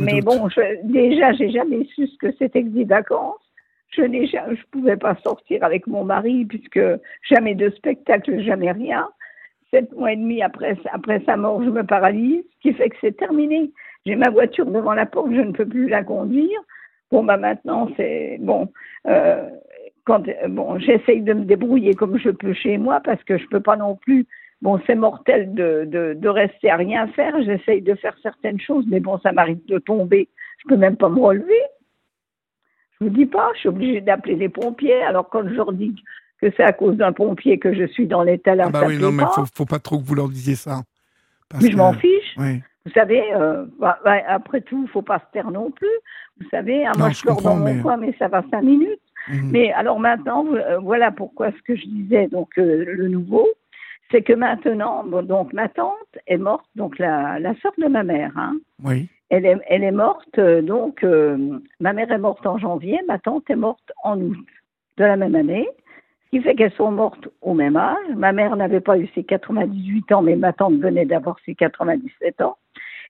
mais 0.00 0.20
bon, 0.22 0.48
je, 0.48 0.60
déjà, 0.84 1.32
j'ai 1.32 1.50
jamais 1.50 1.84
su 1.94 2.06
ce 2.08 2.18
que 2.18 2.32
c'était 2.36 2.64
que 2.64 2.68
des 2.68 2.84
vacances. 2.84 3.45
Je 3.96 4.02
ne 4.02 4.70
pouvais 4.70 4.96
pas 4.96 5.16
sortir 5.22 5.64
avec 5.64 5.86
mon 5.86 6.04
mari, 6.04 6.44
puisque 6.44 6.80
jamais 7.28 7.54
de 7.54 7.70
spectacle, 7.70 8.40
jamais 8.42 8.72
rien. 8.72 9.08
Sept 9.70 9.92
mois 9.92 10.12
et 10.12 10.16
demi 10.16 10.42
après, 10.42 10.76
après 10.92 11.22
sa 11.26 11.36
mort, 11.36 11.62
je 11.64 11.70
me 11.70 11.84
paralyse, 11.84 12.44
ce 12.54 12.60
qui 12.60 12.74
fait 12.74 12.90
que 12.90 12.96
c'est 13.00 13.16
terminé 13.16 13.70
j'ai 14.06 14.14
ma 14.14 14.30
voiture 14.30 14.66
devant 14.66 14.94
la 14.94 15.04
porte, 15.04 15.32
je 15.32 15.40
ne 15.40 15.52
peux 15.52 15.66
plus 15.66 15.88
la 15.88 16.04
conduire. 16.04 16.60
Bon, 17.10 17.24
bah 17.24 17.36
maintenant, 17.36 17.88
c'est 17.96 18.38
bon. 18.40 18.68
Euh, 19.06 19.48
quand, 20.04 20.22
bon, 20.48 20.78
j'essaye 20.78 21.22
de 21.22 21.32
me 21.32 21.44
débrouiller 21.44 21.94
comme 21.94 22.16
je 22.16 22.30
peux 22.30 22.52
chez 22.52 22.78
moi 22.78 23.00
parce 23.04 23.22
que 23.24 23.36
je 23.36 23.46
peux 23.48 23.60
pas 23.60 23.76
non 23.76 23.96
plus. 23.96 24.26
Bon, 24.62 24.80
c'est 24.86 24.94
mortel 24.94 25.52
de, 25.54 25.84
de, 25.86 26.14
de, 26.14 26.28
rester 26.28 26.70
à 26.70 26.76
rien 26.76 27.08
faire. 27.08 27.34
J'essaye 27.42 27.82
de 27.82 27.94
faire 27.94 28.16
certaines 28.22 28.60
choses, 28.60 28.86
mais 28.88 29.00
bon, 29.00 29.18
ça 29.18 29.32
m'arrive 29.32 29.64
de 29.66 29.78
tomber. 29.78 30.28
Je 30.62 30.68
peux 30.68 30.76
même 30.76 30.96
pas 30.96 31.08
me 31.08 31.20
relever. 31.20 31.60
Je 33.00 33.06
vous 33.06 33.10
dis 33.10 33.26
pas, 33.26 33.50
je 33.54 33.60
suis 33.60 33.68
obligée 33.68 34.00
d'appeler 34.00 34.36
les 34.36 34.48
pompiers. 34.48 35.02
Alors 35.02 35.28
quand 35.28 35.46
je 35.46 35.54
leur 35.54 35.72
dis 35.72 35.94
que 36.40 36.48
c'est 36.56 36.64
à 36.64 36.72
cause 36.72 36.96
d'un 36.96 37.12
pompier 37.12 37.58
que 37.58 37.74
je 37.74 37.86
suis 37.86 38.06
dans 38.06 38.22
l'état 38.22 38.54
là, 38.54 38.64
ah 38.66 38.70
bah 38.70 38.82
oui, 38.86 38.98
non, 38.98 39.12
mais 39.12 39.24
faut, 39.34 39.44
faut 39.54 39.66
pas 39.66 39.78
trop 39.78 39.98
que 39.98 40.04
vous 40.04 40.14
leur 40.14 40.28
disiez 40.28 40.54
ça. 40.54 40.82
mais 41.60 41.70
je 41.70 41.76
m'en 41.76 41.92
fiche. 41.92 42.34
Oui. 42.36 42.62
Vous 42.86 42.92
savez, 42.92 43.34
euh, 43.34 43.64
bah, 43.80 43.98
bah, 44.04 44.18
après 44.28 44.60
tout, 44.60 44.78
il 44.78 44.82
ne 44.82 44.88
faut 44.88 45.02
pas 45.02 45.18
se 45.18 45.24
taire 45.32 45.50
non 45.50 45.72
plus. 45.72 45.88
Vous 46.40 46.46
savez, 46.50 46.86
hein, 46.86 46.92
moi 46.96 47.10
je, 47.10 47.16
sors 47.16 47.42
dans 47.42 47.56
mon 47.56 47.82
coin, 47.82 47.96
mais 47.96 48.14
ça 48.18 48.28
va 48.28 48.44
cinq 48.50 48.62
minutes. 48.62 49.00
Mhm. 49.28 49.50
Mais 49.50 49.72
alors 49.72 49.98
maintenant, 49.98 50.46
euh, 50.52 50.78
voilà 50.78 51.10
pourquoi 51.10 51.50
ce 51.50 51.62
que 51.66 51.74
je 51.74 51.84
disais, 51.84 52.28
donc 52.28 52.50
euh, 52.58 52.84
le 52.86 53.08
nouveau, 53.08 53.48
c'est 54.10 54.22
que 54.22 54.32
maintenant, 54.32 55.04
donc 55.04 55.52
ma 55.52 55.68
tante 55.68 55.96
est 56.26 56.38
morte, 56.38 56.66
donc 56.74 56.98
la, 56.98 57.38
la 57.38 57.54
sœur 57.56 57.72
de 57.78 57.86
ma 57.86 58.02
mère. 58.02 58.32
Hein, 58.36 58.56
oui. 58.84 59.08
Elle 59.28 59.44
est, 59.44 59.58
elle 59.66 59.82
est 59.82 59.92
morte, 59.92 60.38
donc 60.38 61.04
ma 61.80 61.92
mère 61.92 62.12
est 62.12 62.18
morte 62.18 62.46
en 62.46 62.58
janvier, 62.58 63.00
ma 63.08 63.18
tante 63.18 63.50
est 63.50 63.56
morte 63.56 63.90
en 64.04 64.20
août 64.20 64.46
de 64.98 65.04
la 65.04 65.16
même 65.16 65.34
année. 65.34 65.68
Ce 66.26 66.30
qui 66.30 66.42
fait 66.42 66.54
qu'elles 66.54 66.72
sont 66.72 66.90
mortes 66.90 67.28
au 67.40 67.54
même 67.54 67.76
âge. 67.76 68.08
Ma 68.16 68.32
mère 68.32 68.56
n'avait 68.56 68.80
pas 68.80 68.98
eu 68.98 69.08
ses 69.14 69.24
98 69.24 70.12
ans, 70.12 70.22
mais 70.22 70.36
ma 70.36 70.52
tante 70.52 70.74
venait 70.74 71.06
d'avoir 71.06 71.36
ses 71.44 71.54
97 71.54 72.40
ans. 72.40 72.56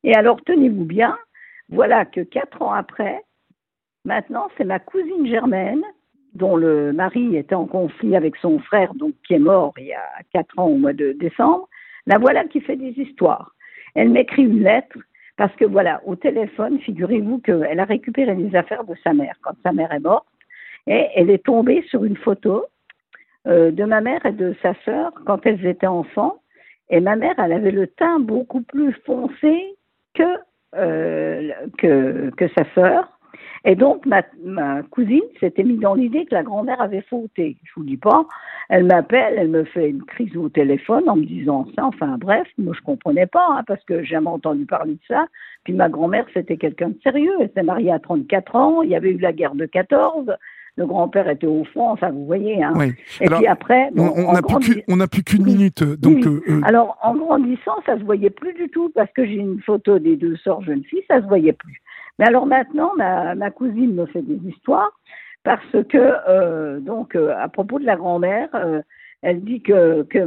Et 0.04 0.14
alors, 0.14 0.40
tenez-vous 0.44 0.84
bien, 0.84 1.16
voilà 1.68 2.04
que 2.04 2.20
quatre 2.20 2.62
ans 2.62 2.72
après, 2.72 3.22
maintenant, 4.04 4.48
c'est 4.56 4.64
ma 4.64 4.78
cousine 4.78 5.26
Germaine, 5.26 5.82
dont 6.36 6.56
le 6.56 6.92
mari 6.92 7.36
était 7.36 7.54
en 7.54 7.66
conflit 7.66 8.16
avec 8.16 8.36
son 8.36 8.58
frère, 8.60 8.94
donc 8.94 9.14
qui 9.26 9.34
est 9.34 9.38
mort 9.38 9.74
il 9.78 9.86
y 9.86 9.92
a 9.92 10.06
quatre 10.32 10.58
ans 10.58 10.66
au 10.66 10.76
mois 10.76 10.92
de 10.92 11.12
décembre. 11.12 11.68
La 12.06 12.18
voilà 12.18 12.44
qui 12.44 12.60
fait 12.60 12.76
des 12.76 12.92
histoires. 13.00 13.52
Elle 13.94 14.10
m'écrit 14.10 14.42
une 14.42 14.62
lettre 14.62 14.98
parce 15.36 15.54
que 15.56 15.64
voilà, 15.64 16.00
au 16.06 16.16
téléphone, 16.16 16.78
figurez-vous 16.80 17.38
qu'elle 17.38 17.80
a 17.80 17.84
récupéré 17.84 18.34
les 18.34 18.54
affaires 18.56 18.84
de 18.84 18.94
sa 19.04 19.12
mère 19.12 19.34
quand 19.42 19.54
sa 19.64 19.72
mère 19.72 19.92
est 19.92 20.00
morte 20.00 20.26
et 20.86 21.08
elle 21.14 21.30
est 21.30 21.44
tombée 21.44 21.84
sur 21.88 22.04
une 22.04 22.16
photo 22.16 22.64
euh, 23.46 23.70
de 23.70 23.84
ma 23.84 24.00
mère 24.00 24.24
et 24.24 24.32
de 24.32 24.54
sa 24.62 24.74
sœur 24.84 25.12
quand 25.24 25.44
elles 25.46 25.64
étaient 25.66 25.86
enfants. 25.86 26.40
Et 26.88 27.00
ma 27.00 27.16
mère, 27.16 27.34
elle 27.38 27.52
avait 27.52 27.72
le 27.72 27.86
teint 27.86 28.18
beaucoup 28.20 28.62
plus 28.62 28.92
foncé 29.04 29.76
que, 30.14 30.22
euh, 30.76 31.52
que, 31.78 32.30
que, 32.36 32.48
sa 32.56 32.64
sœur. 32.74 33.15
Et 33.64 33.74
donc, 33.74 34.06
ma, 34.06 34.22
cousine 34.90 35.22
s'était 35.40 35.64
mise 35.64 35.80
dans 35.80 35.94
l'idée 35.94 36.24
que 36.24 36.34
la 36.34 36.42
grand-mère 36.42 36.80
avait 36.80 37.02
fauté. 37.02 37.56
Je 37.64 37.72
vous 37.76 37.84
dis 37.84 37.96
pas, 37.96 38.26
elle 38.68 38.84
m'appelle, 38.84 39.34
elle 39.36 39.48
me 39.48 39.64
fait 39.64 39.90
une 39.90 40.02
crise 40.02 40.36
au 40.36 40.48
téléphone 40.48 41.08
en 41.08 41.16
me 41.16 41.24
disant 41.24 41.66
ça. 41.74 41.84
Enfin, 41.84 42.16
bref, 42.18 42.46
moi, 42.58 42.74
je 42.76 42.82
comprenais 42.82 43.26
pas, 43.26 43.46
hein, 43.50 43.62
parce 43.66 43.82
que 43.84 44.02
j'ai 44.02 44.14
jamais 44.14 44.28
entendu 44.28 44.66
parler 44.66 44.94
de 44.94 45.00
ça. 45.08 45.26
Puis 45.64 45.72
ma 45.72 45.88
grand-mère, 45.88 46.26
c'était 46.32 46.56
quelqu'un 46.56 46.90
de 46.90 46.98
sérieux. 47.02 47.34
Elle 47.40 47.50
s'est 47.54 47.62
mariée 47.62 47.92
à 47.92 47.98
34 47.98 48.56
ans. 48.56 48.82
Il 48.82 48.90
y 48.90 48.96
avait 48.96 49.10
eu 49.10 49.18
la 49.18 49.32
guerre 49.32 49.54
de 49.54 49.66
14 49.66 50.36
le 50.76 50.86
grand-père 50.86 51.28
était 51.28 51.46
au 51.46 51.64
front, 51.64 51.90
enfin 51.90 52.10
vous 52.10 52.26
voyez. 52.26 52.62
Hein. 52.62 52.74
Et 53.20 53.26
puis 53.26 53.46
après, 53.46 53.90
on 53.96 54.96
n'a 54.96 55.06
plus 55.06 55.24
qu'une 55.24 55.44
minute, 55.44 55.82
donc. 55.82 56.26
Euh, 56.26 56.42
euh, 56.48 56.60
Alors 56.64 56.98
en 57.02 57.14
grandissant, 57.14 57.76
ça 57.86 57.98
se 57.98 58.04
voyait 58.04 58.30
plus 58.30 58.52
du 58.52 58.68
tout 58.68 58.90
parce 58.94 59.10
que 59.12 59.24
j'ai 59.24 59.36
une 59.36 59.60
photo 59.62 59.98
des 59.98 60.16
deux 60.16 60.36
sœurs 60.36 60.62
jeunes 60.62 60.84
filles, 60.84 61.04
ça 61.08 61.20
se 61.20 61.26
voyait 61.26 61.54
plus. 61.54 61.82
Mais 62.18 62.26
alors 62.26 62.46
maintenant, 62.46 62.92
ma, 62.96 63.50
cousine 63.50 63.94
me 63.94 64.06
fait 64.06 64.22
des 64.22 64.38
histoires 64.48 64.92
parce 65.44 65.76
que 65.88 65.98
euh, 66.28 66.80
donc 66.80 67.16
à 67.16 67.48
propos 67.48 67.78
de 67.78 67.86
la 67.86 67.96
grand-mère. 67.96 68.48
elle 69.22 69.40
dit 69.42 69.62
que, 69.62 70.02
que 70.02 70.18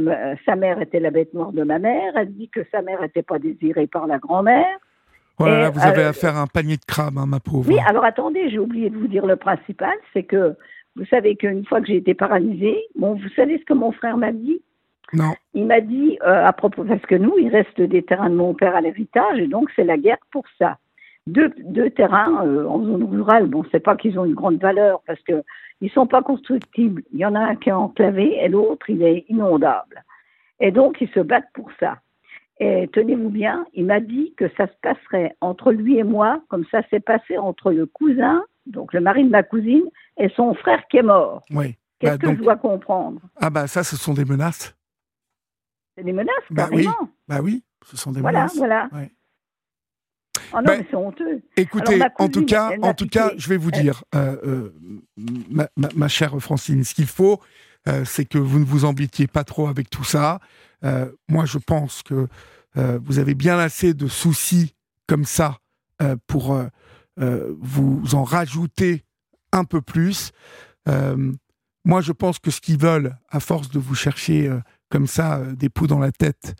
sa 0.44 0.56
mère 0.56 0.80
était 0.80 1.00
la 1.00 1.10
bête 1.10 1.32
noire 1.32 1.52
de 1.52 1.62
ma 1.62 1.78
mère. 1.78 2.12
Elle 2.16 2.32
dit 2.34 2.48
que 2.48 2.60
sa 2.72 2.82
mère 2.82 3.00
n'était 3.02 3.22
pas 3.22 3.38
désirée 3.38 3.86
par 3.86 4.08
la 4.08 4.18
grand-mère. 4.18 4.78
Voilà, 5.40 5.70
vous 5.70 5.80
avez 5.80 6.02
euh, 6.02 6.10
affaire 6.10 6.36
à 6.36 6.42
un 6.42 6.46
panier 6.46 6.76
de 6.76 6.84
crabes, 6.84 7.18
hein, 7.18 7.26
ma 7.26 7.40
pauvre. 7.40 7.68
Oui, 7.68 7.78
alors 7.86 8.04
attendez, 8.04 8.50
j'ai 8.50 8.58
oublié 8.58 8.90
de 8.90 8.96
vous 8.96 9.08
dire 9.08 9.26
le 9.26 9.36
principal, 9.36 9.94
c'est 10.12 10.22
que 10.22 10.54
vous 10.96 11.04
savez 11.06 11.36
qu'une 11.36 11.64
fois 11.64 11.80
que 11.80 11.86
j'ai 11.86 11.96
été 11.96 12.14
paralysée, 12.14 12.78
bon, 12.96 13.14
vous 13.14 13.28
savez 13.36 13.58
ce 13.58 13.64
que 13.64 13.74
mon 13.74 13.92
frère 13.92 14.16
m'a 14.16 14.32
dit? 14.32 14.60
Non. 15.12 15.32
Il 15.54 15.66
m'a 15.66 15.80
dit, 15.80 16.18
à 16.22 16.52
propos, 16.52 16.84
parce 16.84 17.02
que 17.02 17.14
nous, 17.14 17.34
il 17.38 17.48
reste 17.48 17.80
des 17.80 18.02
terrains 18.02 18.30
de 18.30 18.34
mon 18.34 18.54
père 18.54 18.76
à 18.76 18.80
l'héritage, 18.80 19.38
et 19.38 19.48
donc 19.48 19.70
c'est 19.74 19.84
la 19.84 19.98
guerre 19.98 20.18
pour 20.30 20.44
ça. 20.58 20.78
Deux, 21.26 21.50
deux 21.64 21.90
terrains 21.90 22.44
en 22.66 22.84
zone 22.84 23.04
rurale, 23.04 23.46
bon, 23.46 23.64
c'est 23.72 23.80
pas 23.80 23.96
qu'ils 23.96 24.18
ont 24.18 24.24
une 24.24 24.34
grande 24.34 24.60
valeur, 24.60 25.00
parce 25.06 25.20
que 25.22 25.42
ils 25.80 25.90
sont 25.90 26.06
pas 26.06 26.22
constructibles. 26.22 27.02
Il 27.12 27.20
y 27.20 27.24
en 27.24 27.34
a 27.34 27.40
un 27.40 27.56
qui 27.56 27.70
est 27.70 27.72
enclavé, 27.72 28.36
et 28.40 28.48
l'autre, 28.48 28.88
il 28.90 29.02
est 29.02 29.24
inondable. 29.28 30.04
Et 30.60 30.70
donc, 30.70 31.00
ils 31.00 31.08
se 31.10 31.20
battent 31.20 31.52
pour 31.54 31.70
ça. 31.80 31.98
Et 32.62 32.90
tenez-vous 32.92 33.30
bien, 33.30 33.66
il 33.72 33.86
m'a 33.86 34.00
dit 34.00 34.34
que 34.36 34.44
ça 34.58 34.66
se 34.66 34.72
passerait 34.82 35.34
entre 35.40 35.72
lui 35.72 35.96
et 35.96 36.04
moi, 36.04 36.42
comme 36.48 36.66
ça 36.70 36.82
s'est 36.90 37.00
passé 37.00 37.38
entre 37.38 37.72
le 37.72 37.86
cousin, 37.86 38.44
donc 38.66 38.92
le 38.92 39.00
mari 39.00 39.24
de 39.24 39.30
ma 39.30 39.42
cousine, 39.42 39.84
et 40.18 40.28
son 40.36 40.54
frère 40.54 40.82
qui 40.90 40.98
est 40.98 41.02
mort. 41.02 41.42
Oui. 41.50 41.76
Qu'est-ce 41.98 42.18
bah, 42.18 42.28
que 42.28 42.36
je 42.36 42.42
dois 42.42 42.56
comprendre? 42.56 43.20
Ah 43.36 43.48
bah 43.48 43.66
ça, 43.66 43.82
ce 43.82 43.96
sont 43.96 44.12
des 44.12 44.26
menaces. 44.26 44.76
C'est 45.96 46.04
des 46.04 46.12
menaces, 46.12 46.34
bah 46.50 46.68
carrément. 46.68 46.94
Oui. 47.00 47.08
Bah 47.28 47.40
oui, 47.42 47.62
ce 47.86 47.96
sont 47.96 48.12
des 48.12 48.20
voilà, 48.20 48.40
menaces. 48.40 48.56
Voilà, 48.56 48.88
voilà. 48.90 49.08
Oh 50.52 50.56
non, 50.56 50.62
mais 50.78 50.86
c'est 50.90 50.96
honteux. 50.96 51.42
Écoutez, 51.56 52.00
en 52.18 52.28
tout 52.28 52.44
cas, 52.44 52.72
en 52.82 52.94
tout 52.94 53.06
cas, 53.06 53.32
je 53.36 53.48
vais 53.48 53.56
vous 53.56 53.70
dire, 53.70 54.04
euh, 54.14 54.36
euh, 54.44 54.74
ma, 55.50 55.68
ma, 55.76 56.08
chère 56.08 56.38
Francine, 56.40 56.84
ce 56.84 56.94
qu'il 56.94 57.06
faut, 57.06 57.40
euh, 57.88 58.04
c'est 58.04 58.24
que 58.24 58.38
vous 58.38 58.58
ne 58.58 58.64
vous 58.64 58.84
embêtiez 58.84 59.26
pas 59.26 59.44
trop 59.44 59.68
avec 59.68 59.90
tout 59.90 60.04
ça. 60.04 60.40
Euh, 60.84 61.10
moi, 61.28 61.44
je 61.44 61.58
pense 61.58 62.02
que 62.02 62.28
euh, 62.76 62.98
vous 63.04 63.18
avez 63.18 63.34
bien 63.34 63.58
assez 63.58 63.94
de 63.94 64.06
soucis 64.06 64.74
comme 65.06 65.24
ça 65.24 65.58
pour 66.26 66.58
vous 67.18 68.14
en 68.14 68.24
rajouter 68.24 69.04
un 69.52 69.64
peu 69.64 69.82
plus. 69.82 70.32
moi, 70.86 72.00
je 72.00 72.12
pense 72.12 72.38
que 72.38 72.50
ce 72.50 72.62
qu'ils 72.62 72.78
veulent, 72.78 73.14
à 73.28 73.38
force 73.38 73.68
de 73.68 73.78
vous 73.78 73.94
chercher 73.94 74.50
comme 74.88 75.06
ça 75.06 75.42
des 75.52 75.68
poux 75.68 75.86
dans 75.86 75.98
la 75.98 76.10
tête, 76.10 76.54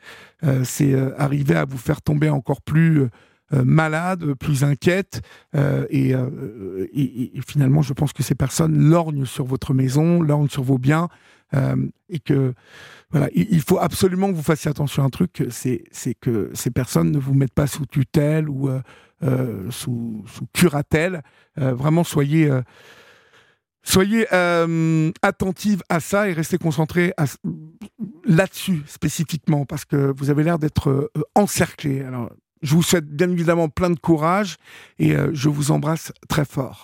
c'est 0.64 0.94
arriver 1.16 1.54
à 1.54 1.64
vous 1.64 1.78
faire 1.78 2.02
tomber 2.02 2.28
encore 2.28 2.60
plus 2.60 3.08
euh, 3.52 3.64
malade, 3.64 4.34
plus 4.34 4.62
inquiète, 4.62 5.22
euh, 5.56 5.84
euh, 5.92 6.86
et, 6.92 7.32
finalement, 7.44 7.82
je 7.82 7.92
pense 7.92 8.12
que 8.12 8.22
ces 8.22 8.36
personnes 8.36 8.78
lorgnent 8.78 9.26
sur 9.26 9.44
votre 9.44 9.74
maison, 9.74 10.22
lorgnent 10.22 10.48
sur 10.48 10.62
vos 10.62 10.78
biens, 10.78 11.08
et 12.08 12.20
que 12.20 12.54
voilà, 13.10 13.28
il, 13.34 13.60
faut 13.60 13.80
absolument 13.80 14.30
que 14.30 14.36
vous 14.36 14.42
fassiez 14.42 14.70
attention 14.70 15.02
à 15.02 15.06
un 15.06 15.10
truc, 15.10 15.44
c'est 15.50 15.82
que 16.20 16.48
ces 16.54 16.70
personnes 16.70 17.10
ne 17.10 17.18
vous 17.18 17.34
mettent 17.34 17.54
pas 17.54 17.66
sous 17.66 17.86
tutelle 17.86 18.48
ou 18.48 18.70
sous, 19.70 20.24
sous, 20.28 20.46
curatelle. 20.52 21.24
vraiment, 21.56 22.04
soyez 22.04 22.48
Soyez 23.82 24.28
attentive 25.22 25.82
à 25.88 25.98
ça 25.98 26.28
et 26.28 26.34
restez 26.34 26.56
concentrés 26.56 27.12
là-dessus 28.24 28.82
spécifiquement 28.86 29.66
parce 29.66 29.84
que 29.84 30.14
vous 30.16 30.30
avez 30.30 30.44
l'air 30.44 30.60
d'être 30.60 31.10
encerclé. 31.34 32.02
Alors, 32.02 32.30
je 32.62 32.74
vous 32.74 32.82
souhaite 32.82 33.08
bien 33.08 33.30
évidemment 33.30 33.68
plein 33.68 33.90
de 33.90 33.98
courage 33.98 34.56
et 34.98 35.14
euh, 35.16 35.30
je 35.32 35.48
vous 35.48 35.70
embrasse 35.70 36.12
très 36.28 36.44
fort. 36.44 36.78